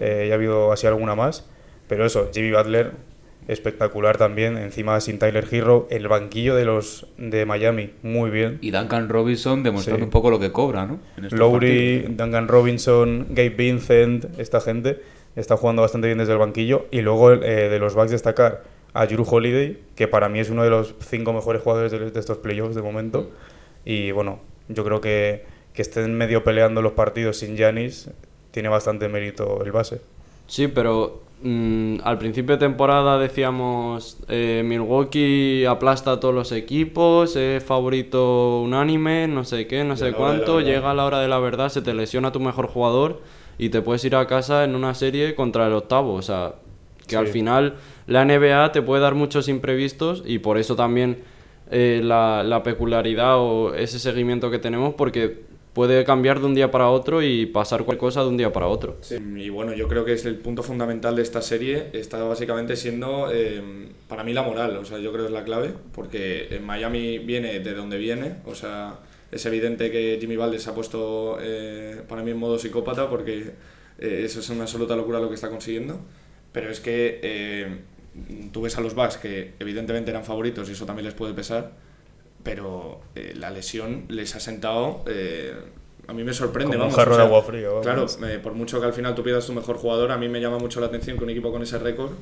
Eh, 0.00 0.24
ya 0.28 0.34
ha 0.34 0.36
habido 0.36 0.72
así 0.72 0.86
alguna 0.86 1.14
más. 1.14 1.48
Pero 1.88 2.04
eso, 2.06 2.30
Jimmy 2.32 2.50
Butler, 2.52 2.92
espectacular 3.48 4.16
también. 4.16 4.56
Encima 4.56 5.00
sin 5.00 5.18
Tyler 5.18 5.46
Hero, 5.50 5.86
el 5.90 6.08
banquillo 6.08 6.54
de 6.54 6.64
los 6.64 7.06
de 7.18 7.46
Miami, 7.46 7.90
muy 8.02 8.30
bien. 8.30 8.58
Y 8.60 8.70
Duncan 8.70 9.08
Robinson 9.08 9.62
demostrando 9.62 9.98
Sí. 10.00 10.04
un 10.04 10.10
poco 10.10 10.30
lo 10.30 10.38
que 10.40 10.52
cobra, 10.52 10.86
¿no? 10.86 10.98
Lowry, 11.30 11.98
partidos. 12.00 12.16
Duncan 12.16 12.48
Robinson, 12.48 13.26
Gabe 13.30 13.50
Vincent, 13.50 14.26
esta 14.38 14.60
gente 14.60 15.00
está 15.36 15.56
jugando 15.56 15.82
bastante 15.82 16.06
bien 16.08 16.18
desde 16.18 16.32
el 16.32 16.38
banquillo. 16.38 16.86
Y 16.90 17.00
luego 17.02 17.32
eh, 17.32 17.68
de 17.68 17.78
los 17.78 17.94
Bucks 17.94 18.10
destacar 18.10 18.64
a 18.94 19.06
Drew 19.06 19.24
Holiday, 19.28 19.78
que 19.94 20.08
para 20.08 20.28
mí 20.28 20.40
es 20.40 20.48
uno 20.50 20.62
de 20.64 20.70
los 20.70 20.94
cinco 21.00 21.32
mejores 21.32 21.62
jugadores 21.62 21.92
de, 21.92 22.10
de 22.10 22.18
estos 22.20 22.38
playoffs 22.38 22.74
de 22.74 22.82
momento. 22.82 23.30
Y 23.84 24.10
bueno, 24.10 24.40
yo 24.68 24.84
creo 24.84 25.00
que, 25.00 25.44
que 25.74 25.82
estén 25.82 26.14
medio 26.16 26.42
peleando 26.42 26.80
los 26.82 26.92
partidos 26.92 27.36
sin 27.36 27.56
Giannis 27.56 28.10
tiene 28.50 28.70
bastante 28.70 29.08
mérito 29.08 29.62
el 29.64 29.70
base. 29.72 30.00
Sí, 30.46 30.68
pero 30.68 31.22
mm, 31.42 31.96
al 32.04 32.18
principio 32.18 32.56
de 32.56 32.60
temporada 32.60 33.18
decíamos 33.18 34.18
eh, 34.28 34.62
Milwaukee 34.64 35.64
aplasta 35.66 36.12
a 36.12 36.20
todos 36.20 36.34
los 36.34 36.52
equipos, 36.52 37.36
es 37.36 37.62
favorito 37.64 38.60
unánime, 38.60 39.28
no 39.28 39.44
sé 39.44 39.66
qué, 39.66 39.84
no 39.84 39.96
sé 39.96 40.12
cuánto, 40.12 40.60
llega 40.60 40.94
la 40.94 41.04
hora 41.04 41.20
de 41.20 41.28
la 41.28 41.38
verdad, 41.38 41.68
se 41.68 41.82
te 41.82 41.94
lesiona 41.94 42.32
tu 42.32 42.40
mejor 42.40 42.68
jugador 42.68 43.22
y 43.58 43.70
te 43.70 43.82
puedes 43.82 44.04
ir 44.04 44.14
a 44.16 44.26
casa 44.26 44.64
en 44.64 44.74
una 44.74 44.94
serie 44.94 45.34
contra 45.34 45.66
el 45.66 45.72
octavo, 45.72 46.14
o 46.14 46.22
sea, 46.22 46.54
que 47.06 47.16
al 47.16 47.26
final 47.28 47.76
la 48.06 48.24
NBA 48.24 48.72
te 48.72 48.82
puede 48.82 49.02
dar 49.02 49.14
muchos 49.14 49.48
imprevistos 49.48 50.22
y 50.26 50.38
por 50.38 50.58
eso 50.58 50.76
también 50.76 51.22
eh, 51.70 52.00
la, 52.02 52.42
la 52.44 52.62
peculiaridad 52.62 53.38
o 53.38 53.74
ese 53.74 53.98
seguimiento 53.98 54.50
que 54.50 54.58
tenemos 54.58 54.94
porque 54.94 55.44
puede 55.76 56.04
cambiar 56.04 56.40
de 56.40 56.46
un 56.46 56.54
día 56.54 56.70
para 56.70 56.88
otro 56.88 57.22
y 57.22 57.44
pasar 57.44 57.84
cualquier 57.84 57.98
cosa 57.98 58.22
de 58.22 58.28
un 58.28 58.38
día 58.38 58.50
para 58.50 58.66
otro. 58.66 58.96
Sí, 59.02 59.16
y 59.36 59.50
bueno, 59.50 59.74
yo 59.74 59.88
creo 59.88 60.06
que 60.06 60.14
es 60.14 60.24
el 60.24 60.36
punto 60.36 60.62
fundamental 60.62 61.14
de 61.14 61.20
esta 61.20 61.42
serie, 61.42 61.90
está 61.92 62.24
básicamente 62.24 62.76
siendo 62.76 63.28
eh, 63.30 63.60
para 64.08 64.24
mí 64.24 64.32
la 64.32 64.42
moral, 64.42 64.78
o 64.78 64.86
sea, 64.86 64.96
yo 65.00 65.12
creo 65.12 65.26
que 65.26 65.28
es 65.28 65.34
la 65.34 65.44
clave, 65.44 65.74
porque 65.92 66.48
en 66.50 66.64
Miami 66.64 67.18
viene 67.18 67.60
de 67.60 67.74
donde 67.74 67.98
viene, 67.98 68.36
o 68.46 68.54
sea, 68.54 69.00
es 69.30 69.44
evidente 69.44 69.90
que 69.90 70.16
Jimmy 70.18 70.36
Valdes 70.36 70.62
se 70.62 70.70
ha 70.70 70.74
puesto 70.74 71.36
eh, 71.42 72.00
para 72.08 72.22
mí 72.22 72.30
en 72.30 72.38
modo 72.38 72.58
psicópata, 72.58 73.10
porque 73.10 73.52
eh, 73.98 74.22
eso 74.24 74.40
es 74.40 74.48
una 74.48 74.62
absoluta 74.62 74.96
locura 74.96 75.20
lo 75.20 75.28
que 75.28 75.34
está 75.34 75.50
consiguiendo, 75.50 76.00
pero 76.52 76.70
es 76.70 76.80
que 76.80 77.20
eh, 77.22 77.80
tú 78.50 78.62
ves 78.62 78.78
a 78.78 78.80
los 78.80 78.94
Bucks 78.94 79.18
que 79.18 79.52
evidentemente 79.58 80.10
eran 80.10 80.24
favoritos 80.24 80.70
y 80.70 80.72
eso 80.72 80.86
también 80.86 81.04
les 81.04 81.12
puede 81.12 81.34
pesar, 81.34 81.72
pero 82.46 83.00
eh, 83.14 83.34
la 83.36 83.50
lesión 83.50 84.04
les 84.08 84.34
ha 84.34 84.40
sentado... 84.40 85.04
eh, 85.06 85.52
a 86.08 86.12
mí 86.14 86.22
me 86.22 86.32
sorprende, 86.32 86.76
Como 86.76 86.84
un 86.86 86.90
vamos. 86.92 86.94
jarro 86.94 87.14
o 87.14 87.18
de 87.18 87.22
agua 87.24 87.42
fría, 87.42 87.68
vamos. 87.68 87.82
Claro, 87.84 88.06
eh, 88.32 88.38
por 88.38 88.52
mucho 88.54 88.78
que 88.80 88.86
al 88.86 88.92
final 88.92 89.14
tú 89.16 89.24
pierdas 89.24 89.44
tu 89.44 89.52
mejor 89.52 89.76
jugador, 89.76 90.12
a 90.12 90.16
mí 90.16 90.28
me 90.28 90.40
llama 90.40 90.58
mucho 90.58 90.78
la 90.80 90.86
atención 90.86 91.18
que 91.18 91.24
un 91.24 91.30
equipo 91.30 91.50
con 91.50 91.62
ese 91.64 91.78
récord, 91.80 92.12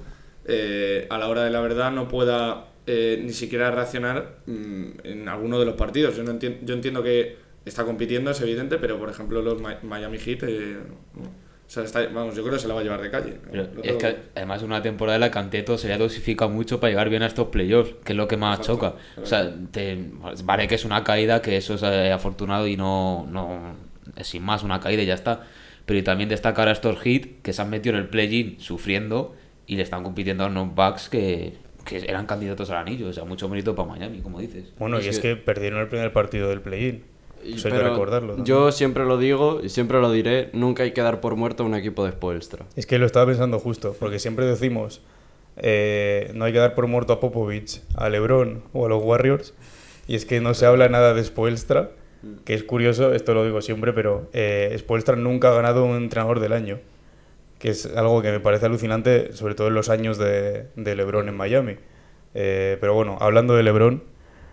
eh, 0.46 1.06
a 1.10 1.18
la 1.18 1.28
hora 1.28 1.44
de 1.44 1.50
la 1.50 1.60
verdad, 1.60 1.92
no 1.92 2.08
pueda 2.08 2.68
ni 2.86 3.32
siquiera 3.34 3.70
reaccionar 3.70 4.38
mm, 4.46 4.84
en 5.04 5.28
alguno 5.28 5.58
de 5.58 5.66
los 5.66 5.74
partidos. 5.74 6.16
Yo, 6.16 6.22
no 6.24 6.32
entien- 6.32 6.60
yo 6.62 6.74
entiendo 6.74 7.02
que 7.02 7.36
está 7.66 7.84
compitiendo, 7.84 8.30
es 8.30 8.40
evidente, 8.40 8.78
pero 8.78 8.98
por 8.98 9.10
ejemplo 9.10 9.42
los 9.42 9.60
Mi- 9.60 9.76
Miami 9.82 10.18
Heat, 10.18 10.42
no. 10.42 11.43
O 11.66 11.71
sea, 11.71 11.83
está- 11.83 12.06
vamos, 12.06 12.35
yo 12.37 12.42
creo 12.42 12.54
que 12.54 12.61
se 12.61 12.68
la 12.68 12.75
va 12.75 12.80
a 12.80 12.83
llevar 12.83 13.00
de 13.00 13.11
calle. 13.11 13.35
Pero 13.50 13.68
Lo 13.75 13.83
es 13.83 13.97
que 13.97 14.16
además 14.35 14.62
una 14.62 14.83
temporada 14.83 15.16
en 15.16 15.21
la 15.23 15.30
que 15.30 15.38
Anteto 15.38 15.76
se 15.78 15.88
le 15.88 15.97
dosifica 15.99 16.47
mucho 16.47 16.78
para 16.78 16.90
llegar 16.90 17.09
bien 17.09 17.23
a 17.23 17.26
estos 17.26 17.49
playoffs, 17.49 17.94
que 18.04 18.12
es 18.12 18.16
lo 18.16 18.28
que 18.28 18.37
más 18.37 18.59
Exacto. 18.61 18.75
choca. 18.90 19.23
O 19.23 19.26
sea, 19.26 19.52
te- 19.71 19.99
vale 20.44 20.68
que 20.68 20.75
es 20.76 20.85
una 20.85 21.02
caída, 21.04 21.40
que 21.42 21.56
eso 21.56 21.75
es 21.75 21.83
eh, 21.83 22.12
afortunado 22.12 22.66
y 22.68 22.76
no, 22.76 23.26
no 23.30 23.76
es 24.16 24.26
sin 24.26 24.42
más 24.42 24.62
una 24.62 24.78
caída 24.80 25.02
y 25.02 25.06
ya 25.06 25.14
está. 25.14 25.42
Pero 25.87 25.99
y 25.99 26.02
también 26.02 26.28
destacar 26.28 26.68
a 26.68 26.73
estos 26.73 27.04
hits 27.04 27.28
que 27.42 27.52
se 27.52 27.61
han 27.62 27.71
metido 27.71 27.97
en 27.97 28.02
el 28.02 28.09
play-in 28.09 28.59
sufriendo 28.61 29.35
y 29.66 29.76
le 29.76 29.83
están 29.83 30.02
compitiendo 30.02 30.44
a 30.44 30.47
unos 30.49 30.75
Bucks 30.75 31.09
que, 31.09 31.54
que 31.85 31.97
eran 32.09 32.26
candidatos 32.26 32.71
al 32.71 32.76
anillo. 32.78 33.09
O 33.09 33.12
sea, 33.12 33.25
mucho 33.25 33.49
mérito 33.49 33.75
para 33.75 33.88
Miami, 33.88 34.21
como 34.21 34.38
dices. 34.40 34.73
Bueno, 34.78 34.99
Es 34.99 35.06
y 35.06 35.09
es 35.09 35.18
que- 35.18 35.30
que 35.30 35.37
perdieron 35.37 35.80
el 35.80 35.88
primer 35.88 36.12
partido 36.12 36.49
del 36.49 36.61
play-in. 36.62 37.04
Y- 37.44 37.54
Eso 37.54 37.68
hay 37.68 37.72
que 37.74 37.78
pero 37.78 37.90
recordarlo. 37.90 38.28
también. 38.34 38.46
Yo 38.46 38.72
siempre 38.72 39.04
lo 39.04 39.18
digo 39.18 39.60
y 39.62 39.68
siempre 39.68 40.00
lo 40.00 40.10
diré, 40.10 40.50
nunca 40.52 40.82
hay 40.84 40.92
que 40.92 41.00
dar 41.02 41.20
por 41.20 41.36
muerto 41.36 41.62
a 41.62 41.66
un 41.66 41.74
equipo 41.74 42.04
de 42.04 42.12
Spoelstra. 42.12 42.64
Es 42.76 42.86
que 42.86 42.98
lo 42.98 43.06
estaba 43.06 43.26
pensando 43.26 43.58
justo, 43.58 43.94
porque 44.00 44.18
siempre 44.18 44.46
decimos, 44.46 45.02
eh, 45.56 46.30
no 46.34 46.44
hay 46.44 46.52
que 46.52 46.58
dar 46.58 46.74
por 46.74 46.86
muerto 46.86 47.12
a 47.12 47.20
Popovich, 47.20 47.80
a 47.96 48.08
LeBron 48.08 48.62
o 48.72 48.86
a 48.86 48.88
los 48.88 49.02
Warriors, 49.02 49.54
y 50.06 50.16
es 50.16 50.24
que 50.26 50.40
no 50.40 50.54
se 50.54 50.66
habla 50.66 50.88
nada 50.88 51.14
de 51.14 51.22
Spoelstra, 51.24 51.90
Que 52.46 52.54
es 52.54 52.64
curioso, 52.64 53.12
esto 53.12 53.34
lo 53.34 53.44
digo 53.44 53.60
siempre, 53.60 53.92
pero 53.92 54.30
eh, 54.32 54.74
Spoelstra 54.78 55.14
nunca 55.14 55.50
ha 55.50 55.54
ganado 55.54 55.84
un 55.84 55.96
entrenador 55.96 56.40
del 56.40 56.54
año. 56.54 56.78
Que 57.58 57.68
es 57.68 57.84
algo 57.96 58.22
que 58.22 58.30
me 58.30 58.40
parece 58.40 58.64
alucinante, 58.64 59.34
sobre 59.34 59.54
todo 59.54 59.68
en 59.68 59.74
los 59.74 59.90
años 59.90 60.16
de, 60.16 60.68
de 60.74 60.96
LeBron 60.96 61.28
en 61.28 61.36
Miami. 61.36 61.76
Eh, 62.32 62.78
pero 62.80 62.94
bueno, 62.94 63.18
hablando 63.20 63.54
de 63.54 63.62
LeBron, 63.62 64.02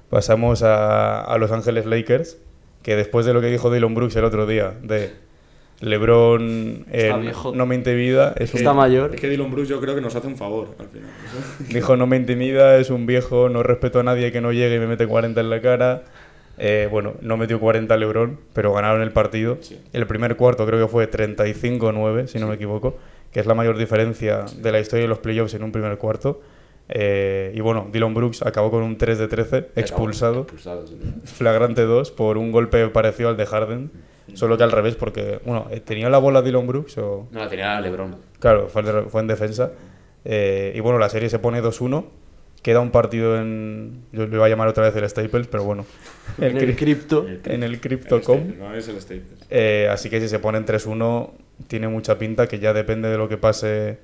pasamos 0.09 0.63
a, 0.63 1.21
a 1.23 1.37
Los 1.37 1.53
Ángeles 1.53 1.85
Lakers, 1.85 2.37
que 2.83 2.95
después 2.95 3.25
de 3.25 3.33
lo 3.33 3.41
que 3.41 3.47
dijo 3.47 3.71
Dylan 3.71 3.93
Brooks 3.93 4.15
el 4.15 4.23
otro 4.25 4.45
día, 4.47 4.73
de 4.81 5.11
LeBron 5.81 6.85
eh, 6.91 7.11
viejo. 7.21 7.53
no 7.55 7.65
me 7.65 7.75
intimida, 7.75 8.33
es 8.37 8.53
un- 8.53 8.59
Está 8.59 8.73
mayor. 8.73 9.15
Es 9.15 9.21
que 9.21 9.29
Dylan 9.29 9.49
Bruce 9.51 9.69
yo 9.69 9.81
creo 9.81 9.95
que 9.95 10.01
nos 10.01 10.15
hace 10.15 10.27
un 10.27 10.37
favor 10.37 10.75
al 10.79 10.87
final. 10.87 11.09
Dijo, 11.69 11.97
no 11.97 12.05
me 12.07 12.17
intimida, 12.17 12.77
es 12.77 12.89
un 12.89 13.05
viejo, 13.05 13.49
no 13.49 13.63
respeto 13.63 13.99
a 13.99 14.03
nadie 14.03 14.31
que 14.31 14.41
no 14.41 14.51
llegue 14.51 14.75
y 14.75 14.79
me 14.79 14.87
mete 14.87 15.07
40 15.07 15.41
en 15.41 15.49
la 15.49 15.61
cara. 15.61 16.03
Eh, 16.57 16.87
bueno, 16.91 17.13
no 17.21 17.37
metió 17.37 17.59
40 17.59 17.97
LeBron, 17.97 18.39
pero 18.53 18.73
ganaron 18.73 19.01
el 19.01 19.11
partido. 19.11 19.57
Sí. 19.61 19.79
El 19.93 20.05
primer 20.05 20.35
cuarto 20.35 20.65
creo 20.67 20.85
que 20.85 20.91
fue 20.91 21.09
35-9, 21.09 22.27
si 22.27 22.37
no 22.39 22.47
me 22.47 22.55
equivoco, 22.55 22.97
que 23.31 23.39
es 23.39 23.47
la 23.47 23.55
mayor 23.55 23.77
diferencia 23.77 24.45
de 24.57 24.71
la 24.71 24.79
historia 24.79 25.03
de 25.03 25.07
los 25.09 25.19
playoffs 25.19 25.53
en 25.55 25.63
un 25.63 25.71
primer 25.71 25.97
cuarto. 25.97 26.41
Eh, 26.93 27.53
y 27.55 27.61
bueno, 27.61 27.87
Dylan 27.91 28.13
Brooks 28.13 28.41
acabó 28.41 28.69
con 28.69 28.83
un 28.83 28.97
3 28.97 29.17
de 29.17 29.27
13, 29.29 29.69
expulsado, 29.77 30.41
Expulsado, 30.41 30.85
sí. 30.87 30.97
flagrante 31.23 31.83
2, 31.83 32.11
por 32.11 32.37
un 32.37 32.51
golpe 32.51 32.85
parecido 32.89 33.29
al 33.29 33.37
de 33.37 33.45
Harden, 33.45 33.91
solo 34.33 34.57
que 34.57 34.63
al 34.63 34.71
revés, 34.73 34.95
porque, 34.95 35.39
bueno, 35.45 35.67
eh, 35.71 35.79
¿tenía 35.79 36.09
la 36.09 36.17
bola 36.17 36.41
Dylan 36.41 36.67
Brooks 36.67 36.97
o...? 36.97 37.27
No, 37.31 37.39
la 37.39 37.47
tenía 37.47 37.79
LeBron. 37.79 38.17
Claro, 38.39 38.67
fue, 38.67 38.81
en- 38.81 39.09
fue 39.09 39.21
en 39.21 39.27
defensa. 39.27 39.71
Eh, 40.25 40.73
y 40.75 40.79
bueno, 40.81 40.99
la 40.99 41.07
serie 41.09 41.29
se 41.29 41.39
pone 41.39 41.61
2-1. 41.63 42.03
Queda 42.61 42.79
un 42.79 42.91
partido 42.91 43.39
en. 43.39 44.03
Yo 44.11 44.27
lo 44.27 44.35
iba 44.35 44.45
a 44.45 44.49
llamar 44.49 44.67
otra 44.67 44.83
vez 44.83 44.95
el 44.95 45.09
Staples, 45.09 45.47
pero 45.47 45.63
bueno. 45.63 45.83
En 46.37 46.55
el 46.57 46.67
cri- 46.69 46.75
cripto. 46.77 47.25
En 47.45 47.63
el 47.63 47.73
El 47.73 47.81
Crypto.com. 47.81 48.21
Staples, 48.37 48.57
no 48.59 48.75
es 48.75 48.87
el 48.87 49.01
Staples. 49.01 49.47
Eh, 49.49 49.87
así 49.89 50.09
que 50.11 50.19
si 50.21 50.27
se 50.27 50.37
ponen 50.37 50.63
3-1, 50.65 51.31
tiene 51.67 51.87
mucha 51.87 52.19
pinta 52.19 52.45
que 52.47 52.59
ya 52.59 52.71
depende 52.73 53.09
de 53.09 53.17
lo 53.17 53.27
que 53.29 53.37
pase 53.37 53.97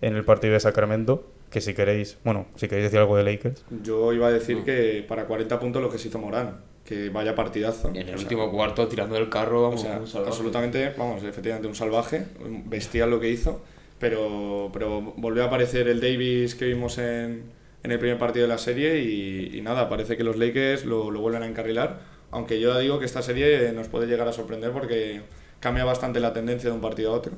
en 0.00 0.14
el 0.14 0.24
partido 0.24 0.52
de 0.52 0.60
Sacramento. 0.60 1.28
Que 1.54 1.60
si 1.60 1.72
queréis. 1.72 2.18
Bueno, 2.24 2.46
si 2.56 2.66
queréis 2.66 2.86
decir 2.86 2.98
algo 2.98 3.16
de 3.16 3.22
Lakers. 3.22 3.64
Yo 3.82 4.12
iba 4.12 4.26
a 4.26 4.32
decir 4.32 4.64
que 4.64 5.04
para 5.08 5.26
40 5.26 5.60
puntos 5.60 5.80
lo 5.80 5.88
que 5.88 5.98
se 5.98 6.08
hizo 6.08 6.18
Morán, 6.18 6.56
que 6.84 7.10
vaya 7.10 7.36
partidazo. 7.36 7.90
En 7.90 7.96
el 7.96 8.02
O 8.02 8.06
sea, 8.08 8.16
último 8.18 8.50
cuarto, 8.50 8.88
tirando 8.88 9.14
del 9.14 9.28
carro, 9.28 9.60
O 9.60 9.62
vamos, 9.62 9.80
sea, 9.82 9.98
un 10.00 10.06
salvaje. 10.08 10.30
absolutamente, 10.30 10.92
vamos, 10.98 11.22
efectivamente 11.22 11.68
un 11.68 11.76
salvaje, 11.76 12.26
un 12.44 12.68
bestial 12.68 13.10
lo 13.10 13.20
que 13.20 13.30
hizo, 13.30 13.62
pero, 14.00 14.68
pero 14.72 15.00
volvió 15.16 15.44
a 15.44 15.46
aparecer 15.46 15.86
el 15.86 16.00
Davis 16.00 16.56
que 16.56 16.64
vimos 16.64 16.98
en, 16.98 17.44
en 17.84 17.90
el 17.92 17.98
primer 18.00 18.18
partido 18.18 18.46
de 18.46 18.52
la 18.52 18.58
serie 18.58 18.98
y, 19.02 19.56
y 19.56 19.60
nada, 19.62 19.88
parece 19.88 20.16
que 20.16 20.24
los 20.24 20.36
Lakers 20.36 20.84
lo, 20.84 21.12
lo 21.12 21.20
vuelven 21.20 21.44
a 21.44 21.46
encarrilar, 21.46 22.00
aunque 22.32 22.58
yo 22.58 22.76
digo 22.80 22.98
que 22.98 23.04
esta 23.04 23.22
serie 23.22 23.70
nos 23.72 23.86
puede 23.86 24.08
llegar 24.08 24.26
a 24.26 24.32
sorprender 24.32 24.72
porque 24.72 25.20
cambia 25.60 25.84
bastante 25.84 26.18
la 26.18 26.32
tendencia 26.32 26.68
de 26.70 26.74
un 26.74 26.82
partido 26.82 27.12
a 27.12 27.16
otro. 27.16 27.32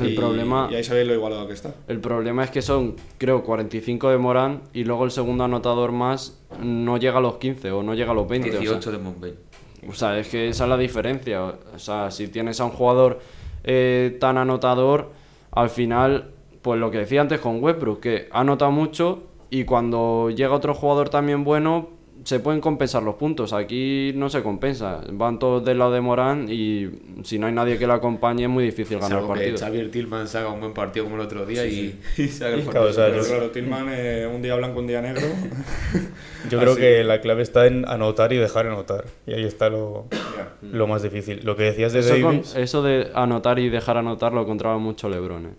El 0.00 0.10
y, 0.12 0.16
problema- 0.16 0.68
y 0.70 0.74
ahí 0.74 0.84
sabéis 0.84 1.06
lo 1.08 1.14
igualado 1.14 1.46
que 1.46 1.54
está. 1.54 1.74
El 1.88 1.98
problema 2.00 2.44
es 2.44 2.50
que 2.50 2.62
son, 2.62 2.96
creo, 3.16 3.42
45 3.42 4.10
de 4.10 4.18
Morán 4.18 4.60
y 4.72 4.84
luego 4.84 5.04
el 5.04 5.10
segundo 5.10 5.44
anotador 5.44 5.92
más 5.92 6.38
no 6.62 6.98
llega 6.98 7.18
a 7.18 7.20
los 7.20 7.36
15 7.38 7.70
o 7.72 7.82
no 7.82 7.94
llega 7.94 8.12
a 8.12 8.14
los 8.14 8.28
20. 8.28 8.48
o 8.48 8.52
sea. 8.52 8.60
18 8.60 8.92
de 8.92 8.98
Mumbai. 8.98 9.34
O 9.88 9.94
sea, 9.94 10.18
es 10.18 10.28
que 10.28 10.48
esa 10.48 10.64
es 10.64 10.70
la 10.70 10.76
diferencia. 10.76 11.42
O 11.44 11.78
sea, 11.78 12.10
si 12.10 12.28
tienes 12.28 12.60
a 12.60 12.64
un 12.66 12.70
jugador 12.72 13.20
eh, 13.64 14.16
tan 14.20 14.36
anotador, 14.36 15.10
al 15.52 15.70
final, 15.70 16.32
pues 16.62 16.78
lo 16.78 16.90
que 16.90 16.98
decía 16.98 17.20
antes 17.22 17.40
con 17.40 17.62
Westbrook, 17.62 18.00
que 18.00 18.28
anota 18.32 18.68
mucho 18.70 19.22
y 19.50 19.64
cuando 19.64 20.28
llega 20.30 20.52
otro 20.52 20.74
jugador 20.74 21.08
también 21.08 21.44
bueno, 21.44 21.88
se 22.24 22.40
pueden 22.40 22.60
compensar 22.60 23.02
los 23.02 23.14
puntos. 23.14 23.52
Aquí 23.54 24.12
no 24.14 24.28
se 24.28 24.42
compensa. 24.42 25.00
Van 25.12 25.38
todos 25.38 25.64
del 25.64 25.78
lado 25.78 25.92
de 25.92 26.00
Morán 26.02 26.46
y 26.50 26.86
si 27.24 27.38
no 27.38 27.46
hay 27.46 27.52
nadie 27.52 27.78
que 27.78 27.86
lo 27.86 27.92
acompañe 27.94 28.44
es 28.44 28.48
muy 28.48 28.64
difícil 28.64 28.98
ganar 28.98 29.18
el 29.18 29.24
Salvo 29.24 29.34
que 29.34 29.40
partido. 29.40 29.58
Xavier 29.58 29.90
Tillman 29.90 30.28
se 30.28 30.38
haga 30.38 30.48
un 30.52 30.60
buen 30.60 30.72
partido 30.72 31.04
como 31.06 31.16
el 31.16 31.22
otro 31.22 31.44
día 31.46 31.66
y, 31.66 31.98
y 32.16 32.28
se 32.28 32.44
haga 32.44 32.54
el 32.54 32.62
Claro, 32.62 32.86
partido. 32.86 32.90
o 32.90 32.92
sea, 32.92 33.06
Pero 33.06 33.22
yo- 33.22 33.28
claro, 33.28 33.50
Tillman, 33.50 33.86
eh, 33.90 34.30
un 34.32 34.42
día 34.42 34.54
blanco, 34.56 34.78
un 34.80 34.86
día 34.86 35.02
negro. 35.02 35.22
Yo 36.50 36.58
creo 36.58 36.72
Así 36.72 36.80
que 36.80 37.04
la 37.04 37.20
clave 37.20 37.42
está 37.42 37.66
en 37.66 37.86
anotar 37.88 38.32
y 38.32 38.36
dejar 38.36 38.66
anotar. 38.66 39.04
Y 39.26 39.32
ahí 39.34 39.44
está 39.44 39.68
lo, 39.68 40.06
lo 40.62 40.86
más 40.86 41.02
difícil. 41.02 41.40
Lo 41.44 41.56
que 41.56 41.64
decías 41.64 41.92
de 41.92 42.00
Eso, 42.00 42.12
con- 42.22 42.36
Davis. 42.36 42.54
eso 42.56 42.82
de 42.82 43.10
anotar 43.14 43.58
y 43.58 43.68
dejar 43.68 43.96
anotar 43.96 44.32
lo 44.32 44.46
controla 44.46 44.78
mucho 44.78 45.08
Lebron. 45.08 45.46
¿eh? 45.46 45.50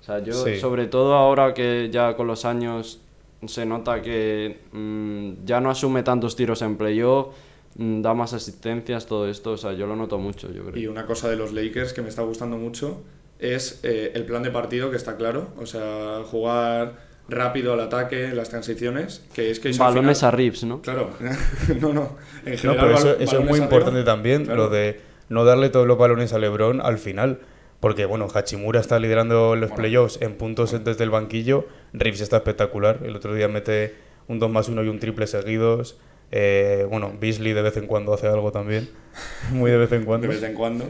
O 0.00 0.04
sea, 0.04 0.18
yo, 0.22 0.32
Sí. 0.32 0.58
sobre 0.58 0.86
todo 0.86 1.14
ahora 1.14 1.54
que 1.54 1.88
ya 1.92 2.14
con 2.16 2.26
los 2.26 2.44
años 2.44 3.00
se 3.46 3.66
nota 3.66 4.02
que 4.02 4.60
mm, 4.72 5.44
ya 5.44 5.60
no 5.60 5.70
asume 5.70 6.02
tantos 6.02 6.34
tiros 6.36 6.62
en 6.62 6.76
playoff, 6.76 7.28
da 7.78 8.14
más 8.14 8.32
asistencias, 8.32 9.06
todo 9.06 9.28
esto. 9.28 9.52
O 9.52 9.56
sea, 9.56 9.72
yo 9.72 9.86
lo 9.86 9.96
noto 9.96 10.18
mucho, 10.18 10.52
yo 10.52 10.64
creo. 10.64 10.76
Y 10.82 10.86
una 10.86 11.06
cosa 11.06 11.28
de 11.28 11.36
los 11.36 11.52
Lakers 11.52 11.92
que 11.92 12.02
me 12.02 12.08
está 12.08 12.22
gustando 12.22 12.56
mucho 12.56 13.02
es 13.38 13.80
eh, 13.82 14.12
el 14.14 14.24
plan 14.24 14.42
de 14.42 14.50
partido 14.50 14.90
que 14.90 14.96
está 14.96 15.16
claro. 15.16 15.48
O 15.58 15.66
sea, 15.66 16.22
jugar 16.24 17.04
rápido 17.28 17.72
al 17.72 17.80
ataque, 17.80 18.28
las 18.32 18.50
transiciones, 18.50 19.24
que 19.34 19.50
es 19.50 19.58
que 19.60 19.72
Balones 19.72 20.18
final- 20.20 20.32
a 20.34 20.36
Rips, 20.36 20.64
¿no? 20.64 20.80
Claro, 20.80 21.10
no, 21.80 21.92
no. 21.92 22.16
En 22.44 22.52
No, 22.52 22.58
general, 22.58 22.76
pero 22.86 22.94
eso, 22.98 23.16
es 23.18 23.32
muy 23.40 23.50
arriba. 23.50 23.64
importante 23.64 24.02
también, 24.04 24.44
Claro. 24.44 24.64
lo 24.64 24.68
de 24.70 25.00
no 25.28 25.44
darle 25.44 25.68
todos 25.70 25.86
los 25.88 25.98
balones 25.98 26.32
a 26.32 26.38
LeBron 26.38 26.80
al 26.80 26.98
final. 26.98 27.40
Porque, 27.80 28.06
bueno, 28.06 28.26
Hachimura 28.32 28.80
está 28.80 28.98
liderando 28.98 29.54
los 29.54 29.68
Bueno. 29.68 29.82
playoffs 29.82 30.18
en 30.22 30.36
puntos 30.38 30.72
desde 30.82 31.04
el 31.04 31.10
banquillo. 31.10 31.66
Reeves 31.92 32.22
está 32.22 32.38
espectacular. 32.38 33.00
El 33.04 33.14
otro 33.14 33.34
día 33.34 33.48
mete 33.48 33.94
un 34.28 34.38
2 34.38 34.50
más 34.50 34.68
1 34.68 34.82
y 34.82 34.88
un 34.88 34.98
triple 34.98 35.26
seguidos. 35.26 35.98
Eh, 36.32 36.86
bueno, 36.90 37.12
Beasley 37.20 37.52
de 37.52 37.62
vez 37.62 37.76
en 37.76 37.86
cuando 37.86 38.12
hace 38.14 38.26
algo 38.26 38.52
también. 38.52 38.88
Muy 39.52 39.70
de 39.70 39.76
vez 39.78 39.92
en 39.92 40.00
de 40.00 40.06
cuando. 40.06 40.28
vez 40.28 40.42
en 40.42 40.54
cuando. 40.54 40.88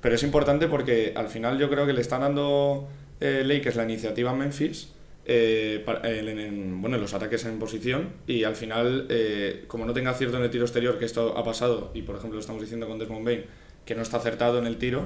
Pero 0.00 0.14
es 0.14 0.22
importante 0.22 0.68
porque 0.68 1.12
al 1.16 1.28
final 1.28 1.58
yo 1.58 1.68
creo 1.68 1.86
que 1.86 1.92
le 1.92 2.00
están 2.00 2.20
dando 2.22 2.88
eh, 3.20 3.42
Lakers 3.44 3.76
la 3.76 3.84
iniciativa 3.84 4.30
a 4.30 4.34
Memphis. 4.34 4.92
eh, 5.30 5.82
para- 5.84 6.08
en, 6.10 6.38
en- 6.38 6.80
bueno, 6.80 6.96
en 6.96 7.02
los 7.02 7.12
ataques 7.12 7.44
en 7.44 7.58
posición 7.58 8.08
y 8.26 8.44
al 8.44 8.56
final, 8.56 9.06
eh, 9.10 9.64
como 9.66 9.84
no 9.84 9.92
tenga 9.92 10.10
acierto 10.12 10.38
en 10.38 10.42
el 10.44 10.50
tiro 10.50 10.64
exterior, 10.64 10.98
que 10.98 11.04
esto 11.04 11.36
ha 11.36 11.44
pasado, 11.44 11.90
y 11.92 12.00
por 12.00 12.16
ejemplo 12.16 12.36
lo 12.36 12.40
estamos 12.40 12.62
diciendo 12.62 12.88
con 12.88 12.98
Desmond 12.98 13.26
Bain, 13.26 13.44
que 13.84 13.94
no 13.94 14.00
está 14.00 14.16
acertado 14.16 14.58
en 14.58 14.66
el 14.66 14.78
tiro, 14.78 15.04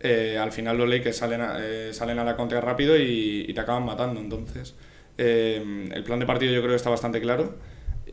eh, 0.00 0.36
al 0.38 0.52
final 0.52 0.76
los 0.76 0.86
Lakers 0.90 1.16
salen 1.16 1.40
a, 1.40 1.58
salen 1.92 2.18
a 2.18 2.24
la 2.24 2.36
contra 2.36 2.60
rápido 2.60 2.98
y, 2.98 3.46
y 3.48 3.54
te 3.54 3.60
acaban 3.60 3.86
matando. 3.86 4.20
Entonces, 4.20 4.74
el 5.16 6.02
plan 6.04 6.18
de 6.18 6.26
partido 6.26 6.52
yo 6.52 6.60
creo 6.60 6.72
que 6.72 6.76
está 6.76 6.90
bastante 6.90 7.20
claro. 7.22 7.54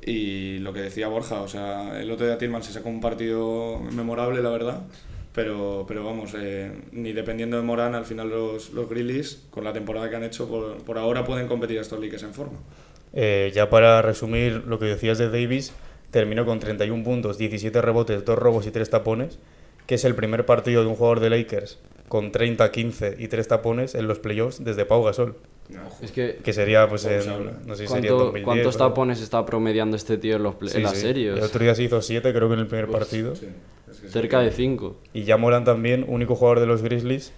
Y 0.06 0.60
lo 0.60 0.74
que 0.74 0.82
decía 0.82 1.08
Borja, 1.08 1.41
o 1.41 1.48
sea, 1.48 2.00
el 2.00 2.10
otro 2.12 2.25
día 2.25 2.38
Tillman 2.38 2.63
se 2.63 2.72
sacó 2.72 2.89
un 2.89 3.01
partido 3.01 3.79
memorable, 3.79 4.41
la 4.41 4.50
verdad. 4.50 4.82
Pero, 5.34 5.86
pero 5.88 6.03
vamos, 6.03 6.34
eh, 6.36 6.72
ni 6.91 7.13
dependiendo 7.13 7.58
de 7.58 7.63
Morán, 7.63 7.94
al 7.96 8.06
final 8.06 8.29
los, 8.29 8.72
los 8.72 8.88
con 9.51 9.63
la 9.63 9.72
temporada 9.72 10.10
que 10.10 10.15
han 10.15 10.24
hecho, 10.24 10.50
por, 10.50 10.84
por 10.84 10.98
ahora 10.98 11.24
pueden 11.24 11.48
competir 11.48 11.77
a 11.77 11.82
estos 11.82 12.00
Lakers 12.00 12.24
en 12.24 12.34
forma. 12.34 12.58
Eh, 13.13 13.51
ya 13.53 13.70
para 13.70 14.01
resumir 14.01 14.63
lo 14.65 14.79
que 14.79 14.86
decías 14.86 15.18
de 15.18 15.29
Davis, 15.29 15.72
terminó 16.12 16.46
con 16.46 16.60
31 16.60 17.03
puntos, 17.03 17.38
17 17.38 17.82
rebotes, 17.82 18.25
2 18.25 18.39
robos 18.39 18.65
y 18.65 18.72
3 18.72 18.89
tapones, 18.89 19.38
que 19.86 19.96
es 19.96 20.06
el 20.06 20.15
primer 20.15 20.46
partido 20.46 20.82
de 20.82 20.88
un 20.88 20.96
jugador 20.96 21.20
de 21.20 21.29
Lakers 21.29 21.79
con 22.10 22.32
30, 22.34 22.70
15 22.72 23.16
y 23.20 23.28
3 23.30 23.48
tapones 23.48 23.96
en 23.96 24.08
los 24.08 24.20
playoffs 24.20 24.62
desde 24.63 24.84
Pau 24.86 25.04
Gasol, 25.04 25.36
Es 26.01 26.12
que, 26.12 26.39
que 26.44 26.51
sería 26.54 26.89
pues 26.89 27.06
en, 27.06 27.20
no 27.66 27.75
sé 27.75 27.88
si 27.88 27.94
sería 27.94 28.10
en 28.10 28.16
¿cuánto- 28.16 28.18
2010. 28.18 28.44
¿cuántos 28.46 28.75
pero- 28.75 28.89
tapones 28.89 29.22
está 29.22 29.46
promediando 29.46 29.96
este 29.96 30.18
tío 30.18 30.36
en, 30.36 30.44
los 30.44 30.56
Sí, 30.66 30.78
en 30.78 30.84
las 30.84 30.94
sí. 30.96 31.01
series? 31.01 31.38
El 31.38 31.44
otro 31.44 31.63
día 31.63 31.75
se 31.75 31.84
hizo 31.84 32.01
7 32.01 32.34
creo 32.34 32.48
que 32.50 32.56
en 32.56 32.60
el 32.62 32.68
primer 32.68 32.88
partido. 32.89 33.36
Sí, 33.36 33.46
es 33.89 34.00
que 34.00 34.08
sí. 34.08 34.12
Cerca 34.13 34.39
de 34.42 34.51
5. 34.51 34.98
Y 35.13 35.24
ya 35.24 35.38
Moran 35.38 35.63
también, 35.63 36.04
único 36.08 36.36
jugador 36.36 36.60
de 36.60 36.66
los 36.66 36.82
Grizzlies 36.82 37.32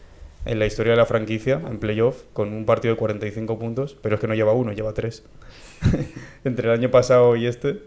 en 0.46 0.58
la 0.58 0.66
historia 0.66 0.94
de 0.94 0.98
la 0.98 1.06
franquicia, 1.06 1.62
en 1.70 1.78
playoff, 1.78 2.24
con 2.34 2.54
un 2.54 2.66
partido 2.66 2.94
de 2.94 2.98
45 2.98 3.60
puntos, 3.60 3.96
pero 4.02 4.16
es 4.16 4.22
que 4.22 4.28
no 4.28 4.34
lleva 4.34 4.54
uno, 4.54 4.72
lleva 4.72 4.94
tres. 4.94 5.24
Entre 6.46 6.68
el 6.68 6.74
año 6.74 6.90
pasado 6.90 7.36
y 7.36 7.46
este. 7.46 7.82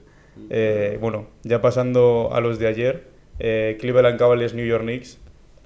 Eh, 0.50 0.98
bueno, 1.00 1.28
ya 1.44 1.60
pasando 1.62 2.30
a 2.32 2.40
los 2.40 2.58
de 2.58 2.66
ayer, 2.66 3.04
eh, 3.38 3.76
Cleveland 3.80 4.18
Cavaliers, 4.18 4.52
New 4.54 4.66
York 4.66 4.82
Knicks. 4.84 5.18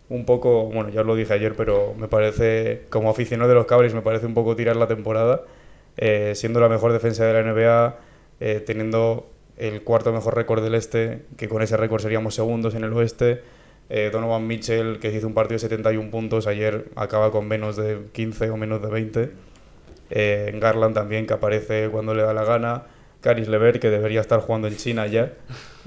Un 0.09 0.25
poco, 0.25 0.65
bueno, 0.67 0.88
ya 0.88 1.03
os 1.03 1.07
lo 1.07 1.17
dije 1.17 1.35
ayer, 1.35 1.55
pero 1.55 1.95
me 1.99 2.09
parece, 2.09 2.83
como 2.88 3.11
aficionado 3.11 3.49
de 3.49 3.55
los 3.55 3.67
Cavaliers, 3.67 3.95
me 3.95 4.03
parece 4.03 4.27
un 4.27 4.35
poco 4.35 4.57
tirar 4.57 4.77
la 4.77 4.87
temporada, 4.87 5.43
eh, 5.97 6.33
siendo 6.35 6.61
la 6.61 6.69
mejor 6.69 6.93
defensa 6.93 7.27
de 7.27 7.33
la 7.35 7.43
NBA, 7.43 7.97
eh, 8.41 8.62
teniendo 8.65 9.31
el 9.59 9.83
cuarto 9.83 10.12
mejor 10.12 10.37
récord 10.37 10.62
del 10.62 10.75
este, 10.75 11.25
que 11.37 11.49
con 11.49 11.62
ese 11.62 11.77
récord 11.77 12.00
seríamos 12.00 12.35
segundos 12.35 12.75
en 12.75 12.85
el 12.85 12.93
oeste. 12.93 13.43
Eh, 13.91 14.11
Donovan 14.12 14.47
Mitchell, 14.47 14.99
que 14.99 15.12
hizo 15.12 15.27
un 15.27 15.35
partido 15.35 15.55
de 15.55 15.61
71 15.61 16.11
puntos, 16.11 16.47
ayer 16.47 16.91
acaba 16.95 17.31
con 17.31 17.49
menos 17.49 17.77
de 17.77 18.07
15 18.12 18.50
o 18.50 18.57
menos 18.57 18.83
de 18.83 18.88
20. 18.88 19.31
Eh, 20.11 20.59
Garland 20.61 20.95
también, 20.95 21.27
que 21.27 21.35
aparece 21.35 21.88
cuando 21.91 22.15
le 22.15 22.23
da 22.23 22.33
la 22.33 22.45
gana. 22.45 22.85
Caris 23.21 23.49
Levert, 23.49 23.81
que 23.81 23.91
debería 23.91 24.21
estar 24.21 24.41
jugando 24.41 24.69
en 24.69 24.77
China 24.77 25.07
ya. 25.07 25.33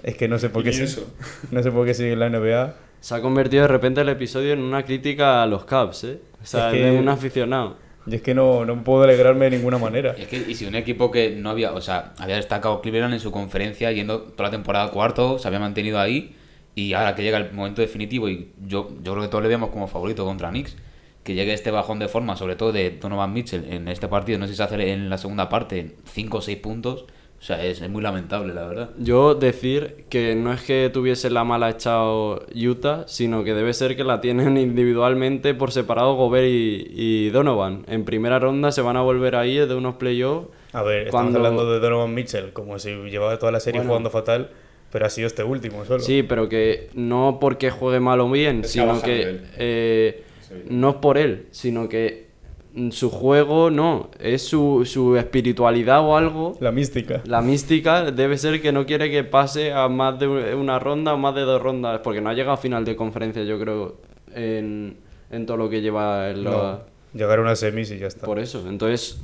Es 0.04 0.16
que 0.16 0.28
no 0.28 0.38
sé 0.40 0.50
por 0.50 0.64
qué, 0.66 0.72
no 1.52 1.64
sé 1.64 1.72
por 1.72 1.86
qué 1.86 1.94
sigue 1.94 2.14
en 2.14 2.20
la 2.20 2.30
NBA. 2.30 2.76
Se 3.02 3.16
ha 3.16 3.22
convertido 3.22 3.64
de 3.64 3.68
repente 3.68 4.00
el 4.02 4.10
episodio 4.10 4.54
en 4.54 4.60
una 4.60 4.84
crítica 4.86 5.44
a 5.44 5.48
los 5.48 5.66
Cavs, 5.66 6.04
¿eh? 6.06 6.20
O 6.42 6.46
sea, 6.46 6.68
Es 6.70 6.74
que- 6.76 6.84
de 6.84 6.98
un 7.00 7.10
aficionado. 7.10 7.76
Y 8.08 8.16
es 8.16 8.22
que 8.24 8.34
no, 8.34 8.66
no 8.66 8.84
puedo 8.84 9.04
alegrarme 9.04 9.46
de 9.50 9.58
ninguna 9.58 9.78
manera. 9.78 10.16
Y 10.18 10.22
es 10.24 10.28
que 10.28 10.38
y 10.38 10.56
si 10.56 10.66
un 10.66 10.74
equipo 10.76 11.12
que 11.12 11.32
no 11.32 11.50
había, 11.52 11.74
o 11.74 11.82
sea, 11.82 12.14
había 12.18 12.38
destacado 12.38 12.82
Cleveland 12.82 13.14
en 13.14 13.20
su 13.20 13.32
conferencia 13.32 13.92
yendo 13.92 14.22
toda 14.22 14.46
la 14.46 14.52
temporada 14.52 14.90
cuarto, 14.92 15.38
se 15.38 15.48
había 15.48 15.60
mantenido 15.60 16.00
ahí 16.00 16.36
Y 16.74 16.94
ahora 16.94 17.16
que 17.16 17.22
llega 17.22 17.38
el 17.38 17.52
momento 17.52 17.82
definitivo, 17.82 18.30
y 18.30 18.54
yo, 18.66 18.90
yo 19.04 19.12
creo 19.12 19.24
que 19.24 19.28
todos 19.28 19.44
le 19.44 19.50
vemos 19.50 19.72
como 19.72 19.88
favorito 19.90 20.24
contra 20.24 20.50
Knicks, 20.52 20.78
que 21.22 21.34
llegue 21.36 21.52
este 21.54 21.70
bajón 21.70 22.00
de 22.00 22.08
forma, 22.08 22.38
sobre 22.38 22.56
todo 22.56 22.72
de 22.72 22.92
Donovan 22.92 23.34
Mitchell 23.34 23.66
en 23.70 23.90
este 23.90 24.08
partido, 24.08 24.40
no 24.40 24.46
sé 24.48 24.54
si 24.54 24.58
se 24.58 24.64
hace 24.64 24.92
en 24.94 25.10
la 25.10 25.18
segunda 25.18 25.50
parte 25.50 25.98
5 26.06 26.38
o 26.38 26.42
6 26.42 26.58
puntos, 26.60 27.06
o 27.42 27.44
sea, 27.44 27.66
es, 27.66 27.82
es 27.82 27.90
muy 27.90 28.04
lamentable, 28.04 28.54
la 28.54 28.68
verdad. 28.68 28.90
Yo 29.00 29.34
decir 29.34 30.06
que 30.10 30.36
no 30.36 30.54
es 30.54 30.62
que 30.62 30.92
tuviese 30.94 31.32
la 31.32 31.44
mala 31.44 31.72
echado 31.72 32.46
Utah, 32.56 33.04
sino 33.08 33.44
que 33.44 33.56
debe 33.56 33.74
ser 33.74 33.96
que 33.96 34.04
la 34.04 34.22
tienen 34.22 34.58
individualmente 34.96 35.56
por 35.56 35.72
separado 35.72 36.14
Gobert 36.16 36.48
y, 36.48 36.86
y 36.92 37.30
Donovan. 37.32 37.84
En 37.88 38.06
primera 38.06 38.38
ronda 38.38 38.72
se 38.72 38.82
van 38.84 38.96
a 38.96 39.02
volver 39.02 39.36
ahí 39.36 39.58
de 39.58 39.74
unos 39.74 39.96
playoffs. 39.96 40.50
A 40.74 40.84
ver, 40.84 41.08
estamos 41.08 41.32
Cuando- 41.32 41.40
hablando 41.40 41.72
de 41.74 41.80
Donovan 41.80 42.14
Mitchell, 42.14 42.54
como 42.54 42.78
si 42.78 42.92
llevaba 43.10 43.38
toda 43.40 43.52
la 43.52 43.60
serie 43.60 43.80
Bueno. 43.80 43.90
jugando 43.90 44.10
fatal, 44.12 44.52
pero 44.92 45.06
ha 45.06 45.10
sido 45.10 45.26
este 45.28 45.44
último 45.44 45.84
solo. 45.86 46.00
Sí, 46.02 46.22
pero 46.24 46.48
que 46.48 46.90
no 46.94 47.40
porque 47.42 47.72
juegue 47.72 48.00
mal 48.00 48.20
o 48.20 48.30
bien, 48.30 48.62
Es 48.64 48.72
sino 48.72 49.02
que 49.02 49.40
eh, 49.58 50.24
Sí. 50.42 50.54
no 50.70 50.90
es 50.92 50.96
por 50.98 51.18
él, 51.18 51.48
sino 51.52 51.90
que 51.90 52.28
su 52.92 53.10
juego 53.10 53.70
no, 53.70 54.10
es 54.20 54.44
su, 54.48 54.84
su 54.86 55.18
espiritualidad 55.18 56.02
o 56.06 56.16
algo. 56.16 56.58
La 56.62 56.72
mística. 56.72 57.22
La 57.26 57.42
mística 57.42 58.12
debe 58.12 58.38
ser 58.38 58.62
que 58.62 58.72
no 58.72 58.86
quiere 58.86 59.12
que 59.12 59.24
pase 59.24 59.74
a 59.74 59.88
más 59.90 60.20
de 60.20 60.28
una 60.56 60.80
ronda 60.80 61.14
o 61.14 61.18
más 61.18 61.36
de 61.36 61.42
dos 61.42 61.62
rondas, 61.62 62.00
porque 62.04 62.22
no 62.22 62.30
ha 62.30 62.34
llegado 62.34 62.54
a 62.54 62.58
final 62.58 62.86
de 62.86 62.96
conferencia, 62.96 63.44
yo 63.44 63.60
creo, 63.60 63.98
en, 64.34 64.96
en 65.32 65.46
todo 65.46 65.58
lo 65.58 65.70
que 65.70 65.82
lleva 65.82 66.30
en 66.30 66.44
la- 66.46 66.52
No, 66.52 66.80
llegar 67.20 67.40
a 67.40 67.42
una 67.42 67.56
semis 67.56 67.92
y 67.92 67.98
ya 68.00 68.08
está. 68.08 68.26
Por 68.26 68.40
eso, 68.40 68.64
entonces 68.68 69.20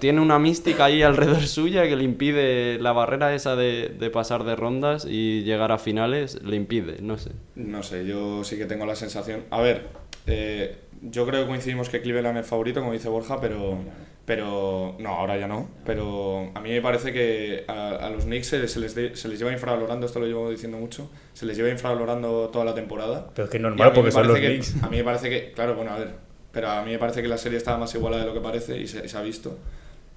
tiene 0.00 0.20
una 0.20 0.40
mística 0.40 0.86
ahí 0.86 1.02
alrededor 1.04 1.42
suya 1.46 1.84
que 1.88 1.94
le 1.94 2.02
impide 2.02 2.80
la 2.80 2.92
barrera 2.92 3.32
esa 3.32 3.54
de, 3.54 3.90
de 3.96 4.10
pasar 4.10 4.42
de 4.42 4.56
rondas 4.56 5.06
y 5.08 5.42
llegar 5.44 5.70
a 5.70 5.78
finales, 5.78 6.42
le 6.42 6.56
impide, 6.56 6.96
no 7.00 7.16
sé. 7.16 7.30
No 7.54 7.84
sé, 7.84 8.04
yo 8.06 8.42
sí 8.42 8.56
que 8.58 8.66
tengo 8.66 8.86
la 8.86 8.96
sensación. 8.96 9.42
A 9.50 9.60
ver, 9.60 9.86
eh, 10.26 10.78
yo 11.02 11.26
creo 11.26 11.42
que 11.42 11.48
coincidimos 11.48 11.88
que 11.88 12.00
Cleveland 12.00 12.38
es 12.38 12.46
favorito, 12.46 12.80
como 12.80 12.92
dice 12.92 13.08
Borja, 13.08 13.40
pero. 13.40 13.78
Pero. 14.24 14.96
No, 14.98 15.10
ahora 15.10 15.36
ya 15.36 15.46
no. 15.46 15.68
Pero 15.84 16.50
a 16.54 16.60
mí 16.60 16.70
me 16.70 16.82
parece 16.82 17.12
que 17.12 17.64
a, 17.68 17.90
a 17.96 18.10
los 18.10 18.24
Knicks 18.24 18.46
se, 18.48 18.66
se 18.68 18.80
les 18.80 18.94
de- 18.94 19.14
se 19.16 19.28
les 19.28 19.38
lleva 19.38 19.52
infravalorando, 19.52 20.06
esto 20.06 20.18
lo 20.18 20.26
llevo 20.26 20.50
diciendo 20.50 20.78
mucho, 20.78 21.08
se 21.32 21.46
les 21.46 21.56
lleva 21.56 21.68
infravalorando 21.70 22.48
toda 22.48 22.64
la 22.64 22.74
temporada. 22.74 23.30
Pero 23.34 23.44
es 23.44 23.50
que 23.50 23.56
es 23.58 23.62
normal 23.62 23.92
porque 23.94 24.10
son 24.10 24.26
los 24.26 24.38
que- 24.38 24.46
Knicks. 24.46 24.82
A 24.82 24.88
mí 24.88 24.96
me 24.98 25.04
parece 25.04 25.30
que. 25.30 25.52
Claro, 25.52 25.74
bueno, 25.76 25.92
a 25.92 25.98
ver. 25.98 26.10
Pero 26.52 26.68
a 26.70 26.82
mí 26.82 26.90
me 26.90 26.98
parece 26.98 27.22
que 27.22 27.28
la 27.28 27.38
serie 27.38 27.58
estaba 27.58 27.78
más 27.78 27.94
igualada 27.94 28.22
de 28.22 28.28
lo 28.28 28.34
que 28.34 28.40
parece 28.40 28.78
y 28.80 28.86
se, 28.88 29.04
y 29.04 29.08
se 29.08 29.16
ha 29.16 29.22
visto. 29.22 29.58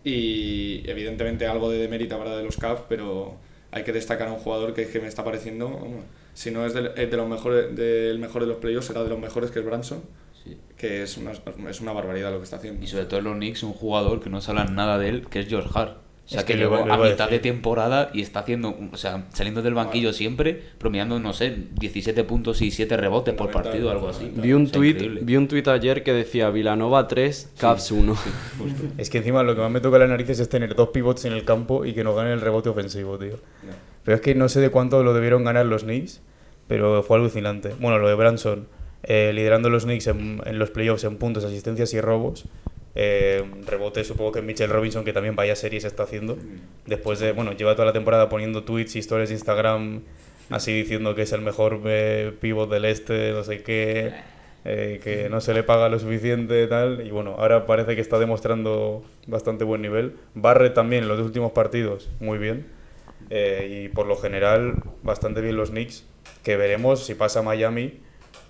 Y 0.03 0.89
evidentemente 0.89 1.45
algo 1.45 1.69
de 1.69 1.77
demérito 1.79 2.15
habrá 2.15 2.36
de 2.38 2.43
los 2.43 2.55
Cavs, 2.57 2.83
pero 2.88 3.36
hay 3.71 3.83
que 3.83 3.91
destacar 3.91 4.29
a 4.29 4.31
un 4.33 4.39
jugador 4.39 4.74
que 4.74 4.88
que 4.88 5.00
me 5.00 5.07
está 5.07 5.24
pareciendo, 5.24 5.77
si 6.33 6.51
no 6.51 6.65
es 6.65 6.74
del, 6.74 6.91
es 6.95 7.12
de 7.12 7.17
los 7.17 7.27
mejores, 7.27 7.75
del 7.75 8.17
mejor 8.19 8.43
de 8.43 8.48
los 8.48 8.57
playoffs, 8.57 8.88
será 8.88 9.03
de 9.03 9.09
los 9.09 9.19
mejores 9.19 9.51
que 9.51 9.59
es 9.59 9.65
Branson. 9.65 10.01
Que 10.79 11.03
es 11.03 11.17
una, 11.17 11.33
es 11.69 11.81
una 11.81 11.91
barbaridad 11.91 12.31
lo 12.31 12.38
que 12.38 12.45
está 12.45 12.55
haciendo. 12.55 12.83
Y 12.83 12.88
sobre 12.88 13.05
todo 13.05 13.19
en 13.19 13.25
los 13.25 13.36
Knicks, 13.36 13.63
un 13.63 13.74
jugador 13.74 14.21
que 14.21 14.29
no 14.29 14.39
se 14.41 14.50
habla 14.50 14.63
nada 14.65 14.98
de 14.98 15.09
él, 15.09 15.27
que 15.27 15.41
es 15.41 15.48
George 15.48 15.69
Hart. 15.75 15.98
O 16.25 16.31
sea, 16.31 16.41
Es 16.41 16.45
que, 16.45 16.55
llegó 16.57 16.75
a 16.75 16.98
mitad 16.98 17.27
de 17.27 17.39
temporada 17.39 18.12
y 18.13 18.21
está 18.21 18.41
haciendo, 18.41 18.77
o 18.91 18.98
sea, 18.98 19.25
saliendo 19.33 19.63
del 19.63 19.74
banquillo 19.74 20.13
siempre, 20.13 20.62
promediando, 20.77 21.19
no 21.19 21.33
sé, 21.33 21.57
17 21.79 22.24
puntos 22.24 22.62
y 22.62 22.69
7 22.69 22.95
rebotes 22.98 23.33
por 23.33 23.50
partido, 23.50 23.89
algo 23.89 24.09
así. 24.09 24.31
Vi 24.36 24.53
un 24.53 24.63
O 24.63 24.65
sea, 24.67 24.74
tweet, 24.74 24.89
increíble. 24.91 25.21
vi 25.24 25.36
un 25.38 25.48
tweet 25.48 25.63
ayer 25.67 26.03
que 26.03 26.13
decía 26.13 26.51
Vilanova 26.51 27.07
3, 27.07 27.53
Caps 27.57 27.91
1. 27.91 28.15
Es 29.00 29.09
que 29.09 29.17
encima 29.17 29.41
lo 29.43 29.55
que 29.55 29.62
más 29.62 29.71
me 29.71 29.81
toca 29.81 29.98
las 29.98 30.07
narices 30.07 30.39
es 30.39 30.48
tener 30.50 30.75
dos 30.75 30.89
pivots 30.89 31.25
en 31.25 31.33
el 31.33 31.43
campo 31.45 31.83
y 31.83 31.93
que 31.93 32.03
nos 32.03 32.15
ganen 32.15 32.33
el 32.33 32.41
rebote 32.41 32.69
ofensivo, 32.69 33.17
tío. 33.17 33.38
No. 33.63 33.74
Pero 34.03 34.15
es 34.15 34.21
que 34.21 34.36
no 34.36 34.48
sé 34.50 34.62
de 34.62 34.69
cuánto 34.69 35.03
lo 35.03 35.13
debieron 35.15 35.43
ganar 35.43 35.65
los 35.65 35.83
Knicks, 35.83 36.21
pero 36.67 37.01
fue 37.01 37.17
alucinante. 37.17 37.74
Bueno, 37.79 37.98
lo 37.98 38.07
de 38.07 38.13
Branson, 38.13 38.67
eh, 39.03 39.32
liderando 39.34 39.70
los 39.70 39.86
Knicks 39.86 40.08
en, 40.08 40.41
los 40.60 40.71
playoffs 40.71 41.04
en 41.04 41.17
puntos, 41.17 41.45
asistencias 41.45 41.93
y 41.93 42.02
robos. 42.02 42.45
Eh, 42.95 43.45
rebote, 43.65 44.04
supongo 44.04 44.32
que 44.34 44.41
Mitchell 44.41 44.69
Robinson, 44.69 45.06
que 45.06 45.13
también 45.13 45.36
vaya 45.36 45.56
series 45.56 45.86
está 45.86 46.04
haciendo. 46.04 46.38
Después 46.86 47.19
de, 47.19 47.32
bueno, 47.32 47.54
lleva 47.54 47.73
toda 47.76 47.86
la 47.86 47.93
temporada 47.93 48.30
poniendo 48.30 48.63
tweets 48.63 48.95
y 48.95 49.00
stories 49.00 49.30
de 49.30 49.36
Instagram, 49.36 50.02
así 50.50 50.73
diciendo 50.73 51.15
que 51.15 51.21
es 51.23 51.32
el 51.32 51.41
mejor 51.41 51.82
eh, 51.86 52.34
pivot 52.41 52.69
del 52.69 52.86
este, 52.86 53.32
no 53.32 53.43
sé 53.43 53.62
qué, 53.62 54.13
eh, 54.65 55.00
que 55.04 55.30
no 55.30 55.39
se 55.39 55.54
le 55.54 55.63
paga 55.63 55.88
lo 55.88 56.00
suficiente, 56.00 56.67
tal. 56.67 57.06
Y 57.06 57.12
bueno, 57.12 57.36
ahora 57.38 57.65
parece 57.65 57.95
que 57.95 58.02
está 58.02 58.19
demostrando 58.19 59.04
bastante 59.28 59.63
buen 59.63 59.82
nivel. 59.82 60.15
Barrett 60.34 60.73
también 60.73 61.04
en 61.04 61.10
los 61.10 61.19
últimos 61.19 61.52
partidos, 61.52 62.10
muy 62.19 62.38
bien. 62.38 62.67
Y 63.32 63.89
por 63.89 64.08
lo 64.08 64.15
general, 64.15 64.82
bastante 65.04 65.41
bien 65.41 65.56
los 65.56 65.69
Knicks, 65.69 66.04
que 66.43 66.58
veremos 66.58 67.06
si 67.06 67.13
pasa 67.13 67.43
Miami, 67.43 68.00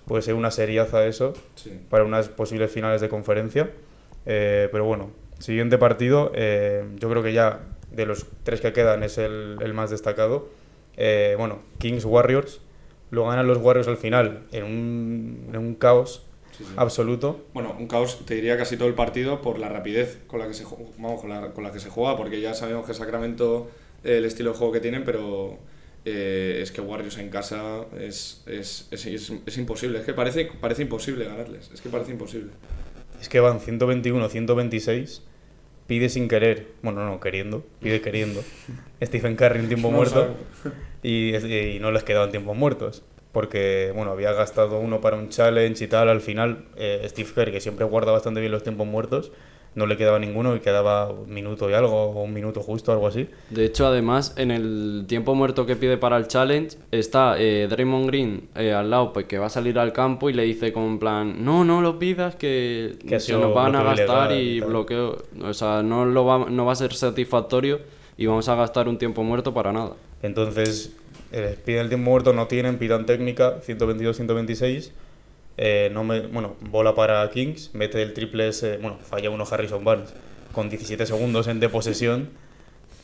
puede 0.06 0.22
ser 0.22 0.34
una 0.34 0.50
seriaza 0.50 1.06
eso 1.06 1.32
Sí. 1.54 1.78
para 1.88 2.04
unas 2.04 2.28
posibles 2.28 2.70
finales 2.70 3.00
de 3.00 3.08
conferencia. 3.08 3.70
Eh, 4.26 4.68
pero 4.72 4.84
bueno, 4.84 5.10
siguiente 5.38 5.78
partido, 5.78 6.32
eh, 6.34 6.84
yo 6.96 7.08
creo 7.10 7.22
que 7.22 7.32
ya 7.32 7.60
de 7.92 8.06
los 8.06 8.26
tres 8.44 8.60
que 8.60 8.72
quedan 8.72 9.02
es 9.02 9.18
el, 9.18 9.56
el 9.60 9.72
más 9.74 9.90
destacado. 9.90 10.48
Eh, 10.96 11.34
bueno, 11.38 11.60
Kings 11.78 12.04
Warriors, 12.04 12.60
lo 13.10 13.26
ganan 13.26 13.46
los 13.46 13.58
Warriors 13.58 13.88
al 13.88 13.96
final 13.96 14.42
en 14.52 14.64
un, 14.64 15.48
en 15.52 15.58
un 15.58 15.74
caos 15.74 16.26
Sí, 16.56 16.64
sí. 16.64 16.72
absoluto. 16.76 17.40
Bueno, 17.54 17.74
un 17.78 17.86
caos, 17.86 18.24
te 18.26 18.34
diría 18.34 18.56
casi 18.58 18.76
todo 18.76 18.86
el 18.88 18.94
partido 18.94 19.40
por 19.40 19.58
la 19.58 19.68
rapidez 19.70 20.18
con 20.26 20.40
la 20.40 20.46
que 20.46 20.54
se, 20.54 20.64
vamos, 20.98 21.20
con 21.20 21.30
la, 21.30 21.52
con 21.52 21.64
la 21.64 21.72
que 21.72 21.80
se 21.80 21.88
juega, 21.88 22.16
porque 22.16 22.40
ya 22.40 22.52
sabemos 22.54 22.86
que 22.86 22.92
Sacramento 22.92 23.70
eh, 24.04 24.18
el 24.18 24.26
estilo 24.26 24.52
de 24.52 24.58
juego 24.58 24.72
que 24.74 24.80
tienen, 24.80 25.04
pero 25.04 25.58
eh, 26.04 26.60
es 26.62 26.72
que 26.72 26.80
Warriors 26.80 27.18
en 27.18 27.28
casa 27.30 27.84
es, 27.98 28.42
es, 28.46 28.88
es, 28.90 29.06
es- 29.06 29.32
es 29.46 29.58
imposible, 29.58 29.98
es 30.00 30.04
que 30.04 30.14
parece, 30.14 30.50
parece 30.60 30.82
imposible 30.82 31.24
ganarles, 31.24 31.70
es 31.72 31.80
que 31.80 31.88
parece 31.88 32.12
imposible. 32.12 32.50
Es 33.20 33.28
que 33.28 33.40
van 33.40 33.60
121, 33.60 34.28
126. 34.28 35.22
Pide 35.86 36.08
sin 36.08 36.28
querer, 36.28 36.68
bueno, 36.82 37.04
no, 37.04 37.18
queriendo, 37.18 37.66
pide 37.80 38.00
queriendo. 38.00 38.42
Stephen 39.02 39.34
Curry 39.36 39.58
en 39.58 39.68
tiempo 39.68 39.90
No 39.90 39.96
muerto. 39.96 40.36
y, 41.02 41.34
y 41.36 41.78
no 41.80 41.90
les 41.90 42.04
quedaban 42.04 42.30
tiempos 42.30 42.56
muertos. 42.56 43.02
Porque, 43.32 43.92
bueno, 43.94 44.10
había 44.12 44.32
gastado 44.32 44.78
uno 44.80 45.00
para 45.00 45.16
un 45.16 45.28
challenge 45.28 45.84
y 45.84 45.88
tal. 45.88 46.08
Al 46.08 46.20
final, 46.20 46.64
eh, 46.76 47.04
Steve 47.08 47.28
Kerr, 47.34 47.50
que 47.52 47.60
siempre 47.60 47.84
guarda 47.84 48.10
bastante 48.12 48.40
bien 48.40 48.52
los 48.52 48.62
tiempos 48.62 48.86
muertos, 48.86 49.32
no 49.74 49.86
le 49.86 49.96
quedaba 49.96 50.18
ninguno 50.18 50.56
y 50.56 50.60
quedaba 50.60 51.10
un 51.10 51.32
minuto 51.32 51.70
y 51.70 51.74
algo, 51.74 51.94
o 51.94 52.22
un 52.22 52.32
minuto 52.32 52.60
justo, 52.60 52.92
algo 52.92 53.06
así. 53.06 53.28
De 53.50 53.64
hecho, 53.64 53.86
además, 53.86 54.34
en 54.36 54.50
el 54.50 55.04
tiempo 55.06 55.34
muerto 55.34 55.66
que 55.66 55.76
pide 55.76 55.96
para 55.96 56.16
el 56.16 56.26
challenge, 56.26 56.76
está 56.90 57.36
eh, 57.38 57.66
Draymond 57.68 58.06
Green 58.06 58.48
eh, 58.56 58.72
al 58.72 58.90
lado, 58.90 59.12
pues 59.12 59.26
que 59.26 59.38
va 59.38 59.46
a 59.46 59.50
salir 59.50 59.78
al 59.78 59.92
campo 59.92 60.28
y 60.28 60.32
le 60.32 60.42
dice 60.42 60.72
como 60.72 60.86
en 60.88 60.98
plan, 60.98 61.44
no, 61.44 61.64
no 61.64 61.80
lo 61.80 61.98
pidas, 61.98 62.34
que, 62.34 62.96
se 63.18 63.32
nos 63.34 63.54
van 63.54 63.76
a 63.76 63.82
gastar 63.82 64.32
y 64.32 64.56
y 64.56 64.60
tal". 64.60 64.68
bloqueo. 64.68 65.18
O 65.42 65.54
sea, 65.54 65.82
no, 65.82 66.04
lo 66.04 66.24
va, 66.24 66.46
no 66.50 66.64
va 66.64 66.72
a 66.72 66.76
ser 66.76 66.92
satisfactorio 66.92 67.80
y 68.16 68.26
vamos 68.26 68.48
a 68.48 68.54
gastar 68.54 68.88
un 68.88 68.98
tiempo 68.98 69.22
muerto 69.22 69.54
para 69.54 69.72
nada. 69.72 69.92
Entonces, 70.22 70.94
eh, 71.32 71.56
piden 71.64 71.82
el 71.82 71.88
tiempo 71.88 72.10
muerto, 72.10 72.32
no 72.32 72.46
tienen, 72.46 72.78
pidan 72.78 73.06
técnica, 73.06 73.60
122-126. 73.60 74.90
Eh, 75.62 75.90
no 75.92 76.04
me, 76.04 76.20
bueno, 76.20 76.56
bola 76.70 76.94
para 76.94 77.28
Kings, 77.28 77.74
mete 77.74 78.00
el 78.00 78.14
triple 78.14 78.48
ese, 78.48 78.78
bueno, 78.78 78.96
falla 79.02 79.28
uno 79.28 79.44
Harrison 79.48 79.84
Barnes 79.84 80.14
con 80.52 80.70
17 80.70 81.04
segundos 81.04 81.48
en 81.48 81.60
de 81.60 81.68
posesión, 81.68 82.30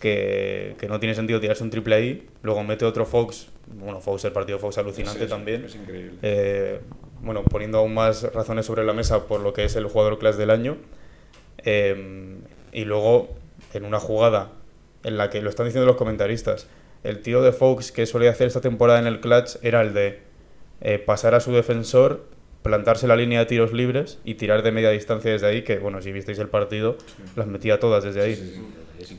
que, 0.00 0.74
que 0.78 0.88
no 0.88 0.98
tiene 0.98 1.14
sentido 1.14 1.38
tirarse 1.38 1.62
un 1.62 1.68
triple 1.68 1.94
ahí. 1.94 2.26
Luego 2.40 2.64
mete 2.64 2.86
otro 2.86 3.04
Fox, 3.04 3.48
bueno, 3.66 4.00
Fox, 4.00 4.24
el 4.24 4.32
partido 4.32 4.58
Fox 4.58 4.78
alucinante 4.78 5.26
también. 5.26 5.66
Es 5.66 5.74
increíble. 5.74 6.12
Eh, 6.22 6.80
bueno, 7.20 7.44
poniendo 7.44 7.76
aún 7.76 7.92
más 7.92 8.22
razones 8.32 8.64
sobre 8.64 8.84
la 8.84 8.94
mesa 8.94 9.26
por 9.26 9.40
lo 9.40 9.52
que 9.52 9.64
es 9.64 9.76
el 9.76 9.84
jugador 9.84 10.18
class 10.18 10.38
del 10.38 10.48
año. 10.48 10.78
Eh, 11.58 12.38
y 12.72 12.86
luego, 12.86 13.34
en 13.74 13.84
una 13.84 14.00
jugada 14.00 14.52
en 15.04 15.18
la 15.18 15.28
que 15.28 15.42
lo 15.42 15.50
están 15.50 15.66
diciendo 15.66 15.86
los 15.86 15.96
comentaristas, 15.96 16.68
el 17.04 17.20
tiro 17.20 17.42
de 17.42 17.52
Fox 17.52 17.92
que 17.92 18.06
solía 18.06 18.30
hacer 18.30 18.46
esta 18.46 18.62
temporada 18.62 18.98
en 18.98 19.06
el 19.06 19.20
clutch 19.20 19.56
era 19.60 19.82
el 19.82 19.92
de 19.92 20.22
pasar 21.04 21.34
a 21.34 21.40
su 21.40 21.52
defensor, 21.52 22.35
plantarse 22.66 23.06
la 23.06 23.16
línea 23.16 23.40
de 23.40 23.46
tiros 23.46 23.72
libres 23.72 24.18
y 24.24 24.34
tirar 24.34 24.62
de 24.62 24.72
media 24.72 24.90
distancia 24.90 25.30
desde 25.30 25.46
ahí, 25.46 25.62
que 25.62 25.78
bueno, 25.78 26.02
si 26.02 26.12
visteis 26.12 26.38
el 26.38 26.48
partido, 26.48 26.96
las 27.36 27.46
metía 27.46 27.80
todas 27.80 28.04
desde 28.04 28.22
ahí. 28.22 28.62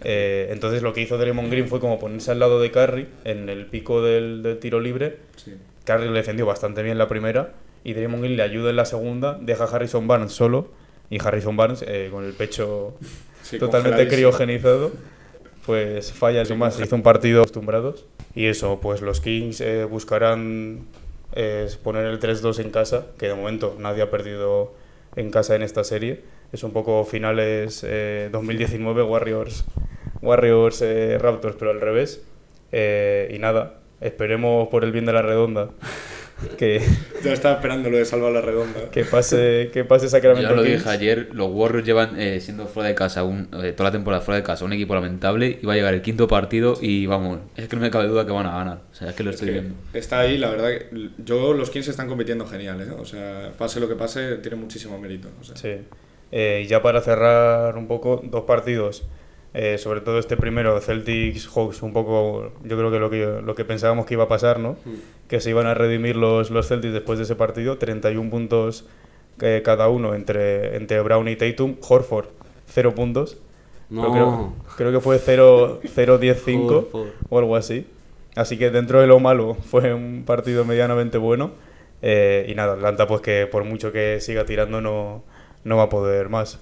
Eh, 0.03 0.49
entonces 0.51 0.81
lo 0.81 0.93
que 0.93 1.01
hizo 1.01 1.17
Draymond 1.17 1.51
Green 1.51 1.67
fue 1.67 1.79
como 1.79 1.99
ponerse 1.99 2.31
al 2.31 2.39
lado 2.39 2.60
de 2.60 2.71
Curry 2.71 3.07
en 3.23 3.49
el 3.49 3.65
pico 3.67 4.01
del, 4.01 4.43
del 4.43 4.60
tiro 4.60 4.79
libre. 4.79 5.17
Sí. 5.36 5.55
Curry 5.86 6.07
le 6.07 6.13
defendió 6.13 6.45
bastante 6.45 6.83
bien 6.83 6.97
la 6.97 7.07
primera 7.07 7.53
y 7.83 7.93
Draymond 7.93 8.23
Green 8.23 8.38
le 8.38 8.43
ayuda 8.43 8.69
en 8.69 8.75
la 8.75 8.86
segunda, 8.86 9.38
deja 9.41 9.63
a 9.63 9.67
Harrison 9.67 10.07
Barnes 10.07 10.33
solo 10.33 10.71
y 11.10 11.23
Harrison 11.23 11.55
Barnes 11.55 11.83
eh, 11.88 12.10
con 12.12 12.25
el 12.25 12.33
pecho 12.33 12.95
Sí, 13.43 13.57
totalmente 13.60 14.07
criogenizado 14.10 14.91
pues 15.67 16.13
falla 16.13 16.45
sin 16.45 16.57
más, 16.57 16.79
hizo 16.79 16.95
un 16.95 17.03
partido 17.03 17.41
acostumbrados 17.41 18.05
y 18.33 18.45
eso, 18.45 18.79
pues 18.81 19.01
los 19.01 19.19
Kings 19.19 19.60
eh, 19.60 19.83
buscarán 19.83 20.86
eh, 21.33 21.67
poner 21.83 22.05
el 22.05 22.19
3-2 22.19 22.59
en 22.59 22.71
casa, 22.71 23.07
que 23.17 23.27
de 23.27 23.35
momento 23.35 23.75
nadie 23.79 24.03
ha 24.03 24.11
perdido 24.11 24.73
en 25.15 25.31
casa 25.31 25.55
en 25.55 25.63
esta 25.63 25.83
serie, 25.83 26.23
es 26.53 26.63
un 26.63 26.71
poco 26.71 27.03
finales 27.03 27.83
eh, 27.85 28.29
2019 28.31 29.03
Warriors 29.03 29.65
Warriors 30.21 30.81
eh, 30.81 31.17
Raptors 31.19 31.55
pero 31.57 31.71
al 31.71 31.81
revés. 31.81 32.23
Eh, 32.71 33.31
y 33.33 33.39
nada, 33.39 33.79
esperemos 34.01 34.67
por 34.69 34.83
el 34.83 34.91
bien 34.91 35.05
de 35.05 35.13
la 35.13 35.21
redonda 35.21 35.69
que, 36.58 36.82
Ya 37.23 37.34
estaba 37.34 37.56
esperando 37.56 37.89
lo 37.89 37.97
de 37.97 38.06
salvar 38.06 38.32
la 38.32 38.41
redonda. 38.41 38.89
que 38.91 39.04
pase 39.04 39.69
que 39.73 39.84
pase 39.84 40.08
Sacramento 40.08 40.50
Ya 40.50 40.56
lo 40.56 40.63
Kings. 40.63 40.78
dije 40.80 40.89
ayer, 40.89 41.30
los 41.34 41.50
Warriors 41.52 41.86
llevan 41.86 42.19
eh, 42.19 42.39
siendo 42.41 42.67
fuera 42.67 42.89
de 42.89 42.95
casa 42.95 43.23
un- 43.23 43.50
eh, 43.63 43.73
toda 43.73 43.89
la 43.89 43.91
temporada 43.91 44.21
fuera 44.21 44.38
de 44.38 44.43
casa, 44.43 44.63
un 44.65 44.73
equipo 44.73 44.93
lamentable 44.93 45.60
y 45.62 45.65
va 45.65 45.73
a 45.73 45.76
llegar 45.76 45.93
el 45.93 46.02
quinto 46.02 46.28
partido 46.28 46.78
y 46.80 47.06
vamos, 47.08 47.39
es 47.56 47.67
que 47.67 47.76
no 47.76 47.82
me 47.82 47.89
cabe 47.89 48.08
duda 48.08 48.26
que 48.26 48.32
van 48.32 48.45
a 48.45 48.52
ganar. 48.58 48.82
O 48.91 48.95
sea, 48.95 49.10
es 49.10 49.15
que 49.15 49.23
lo 49.23 49.32
estoy 49.32 49.47
Que 49.47 49.54
viendo. 49.54 49.76
Está 49.93 50.19
ahí, 50.19 50.38
la 50.38 50.50
verdad. 50.50 50.69
que 50.69 51.10
Yo, 51.26 51.54
los 51.54 51.69
Kings 51.71 51.88
están 51.88 52.08
compitiendo 52.08 52.45
genial, 52.45 52.82
¿eh? 52.82 52.91
O 52.97 53.06
sea, 53.06 53.52
pase 53.58 53.80
lo 53.80 53.88
que 53.88 53.95
pase, 53.95 54.36
tiene 54.38 54.58
muchísimo 54.58 55.00
mérito. 55.00 55.30
o 55.41 55.43
sea. 55.43 55.56
Sí. 55.56 55.82
Eh, 56.32 56.62
y 56.65 56.67
ya 56.67 56.82
para 56.82 57.02
cerrar 57.02 57.78
un 57.78 57.88
poco, 57.88 58.21
dos 58.23 58.43
partidos. 58.43 59.04
Eh, 59.60 59.80
sobre 59.80 60.02
todo 60.02 60.20
este 60.20 60.38
primero, 60.38 60.80
Celtics 60.82 61.48
Hawks, 61.48 61.82
un 61.82 61.91
poco, 61.91 62.52
yo 62.63 62.78
creo 62.78 62.91
que 62.91 63.00
lo 63.00 63.10
que, 63.10 63.41
lo 63.43 63.56
que 63.56 63.65
pensábamos 63.65 64.06
que 64.06 64.13
iba 64.13 64.26
a 64.26 64.28
pasar, 64.28 64.60
¿no? 64.60 64.78
Que 65.28 65.41
se 65.41 65.50
iban 65.50 65.65
a 65.65 65.74
redimir 65.74 66.15
los, 66.15 66.52
los 66.52 66.67
Celtics 66.67 66.93
después 66.93 67.17
de 67.17 67.24
ese 67.24 67.36
partido, 67.36 67.80
31 67.80 68.30
puntos 68.30 68.86
eh, 69.41 69.63
cada 69.65 69.88
uno 69.88 70.13
entre, 70.13 70.76
entre 70.76 71.02
Brown 71.02 71.28
y 71.28 71.36
Tatum, 71.36 71.76
Horford, 71.82 72.28
0 72.67 72.93
puntos. 72.93 73.39
No. 73.89 74.12
Creo, 74.12 74.54
creo 74.78 74.91
que 74.91 75.00
fue 75.00 75.17
0 75.17 75.80
0-10-5 75.84 76.70
Horford. 76.70 77.08
o 77.28 77.39
algo 77.39 77.56
así. 77.56 77.88
Así 78.36 78.60
que 78.60 78.70
dentro 78.70 79.02
de 79.02 79.08
lo 79.08 79.20
malo 79.20 79.56
fue 79.63 79.91
un 79.91 80.22
partido 80.24 80.65
medianamente 80.65 81.17
bueno. 81.17 81.54
Eh, 82.04 82.46
y 82.48 82.54
nada, 82.54 82.74
Atlanta 82.74 83.08
pues 83.08 83.22
que 83.22 83.48
por 83.48 83.63
mucho 83.63 83.91
que 83.91 84.22
siga 84.22 84.46
tirando 84.46 84.82
no, 84.82 85.24
no 85.63 85.78
va 85.78 85.84
a 85.84 85.89
poder 85.89 86.30
más. 86.30 86.60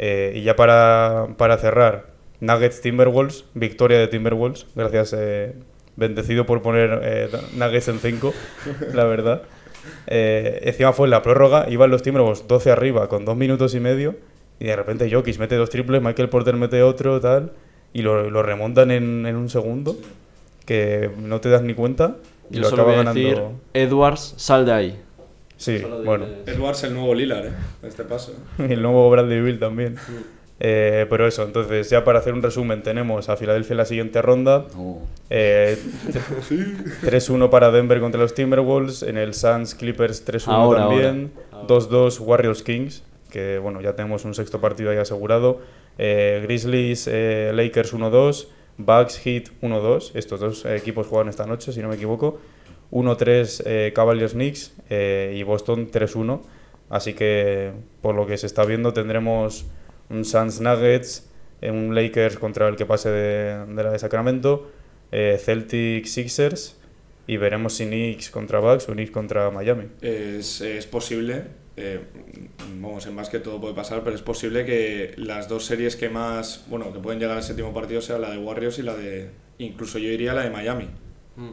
Y 0.00 0.42
ya 0.42 0.56
para, 0.56 1.28
para 1.38 1.56
cerrar, 1.56 2.13
Nuggets 2.44 2.80
Timberwolves, 2.80 3.44
victoria 3.54 3.98
de 3.98 4.08
Timberwolves, 4.08 4.66
gracias, 4.74 5.14
eh, 5.18 5.54
bendecido 5.96 6.46
por 6.46 6.62
poner 6.62 7.00
eh, 7.02 7.28
Nuggets 7.56 7.88
en 7.88 7.98
5, 7.98 8.32
la 8.94 9.04
verdad. 9.04 9.42
Eh, 10.06 10.60
encima 10.64 10.92
fue 10.92 11.06
en 11.06 11.10
la 11.10 11.22
prórroga, 11.22 11.66
iban 11.68 11.90
los 11.90 12.02
Timberwolves 12.02 12.46
12 12.48 12.70
arriba 12.70 13.08
con 13.08 13.24
dos 13.24 13.36
minutos 13.36 13.74
y 13.74 13.80
medio 13.80 14.16
y 14.58 14.64
de 14.66 14.76
repente 14.76 15.10
Jokic 15.12 15.38
mete 15.38 15.56
dos 15.56 15.68
triples, 15.70 16.00
Michael 16.00 16.28
Porter 16.28 16.56
mete 16.56 16.82
otro, 16.82 17.20
tal, 17.20 17.52
y 17.92 18.02
lo, 18.02 18.30
lo 18.30 18.42
remontan 18.42 18.90
en, 18.90 19.26
en 19.26 19.36
un 19.36 19.50
segundo, 19.50 19.96
que 20.64 21.10
no 21.18 21.40
te 21.40 21.50
das 21.50 21.62
ni 21.62 21.74
cuenta 21.74 22.16
y 22.50 22.54
Yo 22.56 22.60
lo 22.62 22.70
solo 22.70 22.82
acaba 22.82 22.96
voy 22.96 23.00
a 23.00 23.12
ganando. 23.12 23.28
decir, 23.28 23.42
Edwards, 23.74 24.34
sal 24.36 24.64
de 24.66 24.72
ahí. 24.72 25.00
Sí, 25.56 25.82
bueno. 26.04 26.26
Edwards 26.46 26.82
el 26.84 26.94
nuevo 26.94 27.14
Lillard, 27.14 27.46
¿eh? 27.46 27.52
A 27.82 27.86
este 27.86 28.04
paso. 28.04 28.34
Y 28.58 28.72
el 28.72 28.82
nuevo 28.82 29.08
Bradley 29.10 29.40
Bill 29.40 29.58
también. 29.58 29.96
Eh, 30.60 31.06
pero 31.10 31.26
eso, 31.26 31.42
entonces 31.42 31.90
ya 31.90 32.04
para 32.04 32.20
hacer 32.20 32.32
un 32.32 32.42
resumen 32.42 32.82
tenemos 32.82 33.28
a 33.28 33.36
Filadelfia 33.36 33.72
en 33.74 33.78
la 33.78 33.84
siguiente 33.84 34.22
ronda. 34.22 34.66
Oh. 34.76 35.02
Eh, 35.30 35.76
3-1 37.02 37.50
para 37.50 37.70
Denver 37.70 38.00
contra 38.00 38.20
los 38.20 38.34
Timberwolves. 38.34 39.02
En 39.02 39.18
el 39.18 39.34
Suns 39.34 39.74
Clippers 39.74 40.26
3-1 40.26 40.48
Ahora, 40.52 40.80
también. 40.88 41.32
ahora. 41.52 41.66
2-2 41.68 42.20
Warriors 42.20 42.62
Kings. 42.62 43.02
Que 43.30 43.58
bueno, 43.58 43.80
ya 43.80 43.96
tenemos 43.96 44.24
un 44.24 44.34
sexto 44.34 44.60
partido 44.60 44.90
ahí 44.90 44.98
asegurado. 44.98 45.60
Eh, 45.98 46.40
Grizzlies 46.44 47.08
eh, 47.10 47.50
Lakers 47.54 47.92
1-2. 47.94 48.46
Bucks 48.78 49.18
Heat 49.18 49.50
1-2. 49.62 50.12
Estos 50.14 50.40
dos 50.40 50.64
eh, 50.64 50.76
equipos 50.76 51.06
juegan 51.06 51.28
esta 51.28 51.46
noche, 51.46 51.72
si 51.72 51.80
no 51.80 51.88
me 51.88 51.96
equivoco. 51.96 52.38
1-3 52.92 53.62
eh, 53.66 53.92
Cavaliers 53.94 54.32
Knicks 54.34 54.74
eh, 54.88 55.34
y 55.36 55.42
Boston 55.42 55.90
3-1. 55.90 56.40
Así 56.90 57.14
que 57.14 57.72
por 58.02 58.14
lo 58.14 58.26
que 58.26 58.36
se 58.36 58.46
está 58.46 58.64
viendo 58.64 58.92
tendremos 58.92 59.66
un 60.10 60.24
Suns 60.24 60.60
Nuggets, 60.60 61.30
eh, 61.60 61.70
un 61.70 61.94
Lakers 61.94 62.36
contra 62.38 62.68
el 62.68 62.76
que 62.76 62.86
pase 62.86 63.10
de, 63.10 63.66
de 63.66 63.82
la 63.82 63.90
de 63.90 63.98
Sacramento, 63.98 64.70
eh, 65.12 65.38
Celtic 65.42 66.06
Sixers 66.06 66.76
y 67.26 67.36
veremos 67.36 67.74
si 67.74 67.86
Knicks 67.86 68.30
contra 68.30 68.58
Bucks 68.58 68.88
o 68.88 68.92
Knicks 68.92 69.10
contra 69.10 69.50
Miami. 69.50 69.84
Es, 70.00 70.60
es 70.60 70.86
posible, 70.86 71.44
eh, 71.76 72.00
vamos, 72.80 73.06
en 73.06 73.16
básquet 73.16 73.42
todo 73.42 73.60
puede 73.60 73.74
pasar, 73.74 74.02
pero 74.04 74.14
es 74.14 74.22
posible 74.22 74.64
que 74.64 75.14
las 75.16 75.48
dos 75.48 75.64
series 75.64 75.96
que 75.96 76.08
más, 76.08 76.64
bueno, 76.68 76.92
que 76.92 76.98
pueden 76.98 77.18
llegar 77.18 77.36
al 77.36 77.42
séptimo 77.42 77.72
partido 77.72 78.00
sea 78.00 78.18
la 78.18 78.30
de 78.30 78.38
Warriors 78.38 78.78
y 78.78 78.82
la 78.82 78.94
de, 78.94 79.30
incluso 79.58 79.98
yo 79.98 80.08
diría 80.08 80.34
la 80.34 80.42
de 80.42 80.50
Miami. 80.50 80.88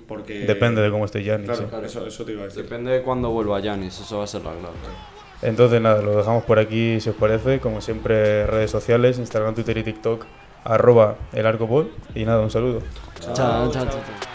Porque... 0.08 0.46
Depende 0.46 0.80
de 0.82 0.92
cómo 0.92 1.06
esté 1.06 1.24
Giannis. 1.24 1.48
Claro, 1.48 1.64
sí. 1.64 1.68
claro, 1.68 1.86
eso, 1.88 2.06
eso 2.06 2.24
te 2.24 2.34
iba 2.34 2.44
a 2.44 2.46
decir. 2.46 2.62
Depende 2.64 2.92
de 2.92 3.02
cuándo 3.02 3.32
vuelva 3.32 3.60
Yanis, 3.60 4.00
eso 4.00 4.20
va 4.20 4.26
a 4.26 4.28
ser 4.28 4.44
la 4.44 4.52
clave. 4.52 4.76
Entonces 5.42 5.82
nada, 5.82 6.02
lo 6.02 6.18
dejamos 6.18 6.44
por 6.44 6.60
aquí 6.60 7.00
si 7.00 7.10
os 7.10 7.16
parece. 7.16 7.60
Como 7.60 7.82
siempre, 7.82 8.46
redes 8.46 8.72
sociales, 8.72 9.18
Instagram, 9.18 9.56
Twitter 9.56 9.78
y 9.78 9.84
TikTok, 9.84 10.26
arroba 10.64 11.16
el 11.34 11.46
arcopod. 11.46 11.88
Y 12.16 12.26
nada, 12.26 12.42
un 12.42 12.52
saludo. 12.52 12.82
chao, 13.20 13.72
chao. 13.72 13.72
chao. 13.72 14.31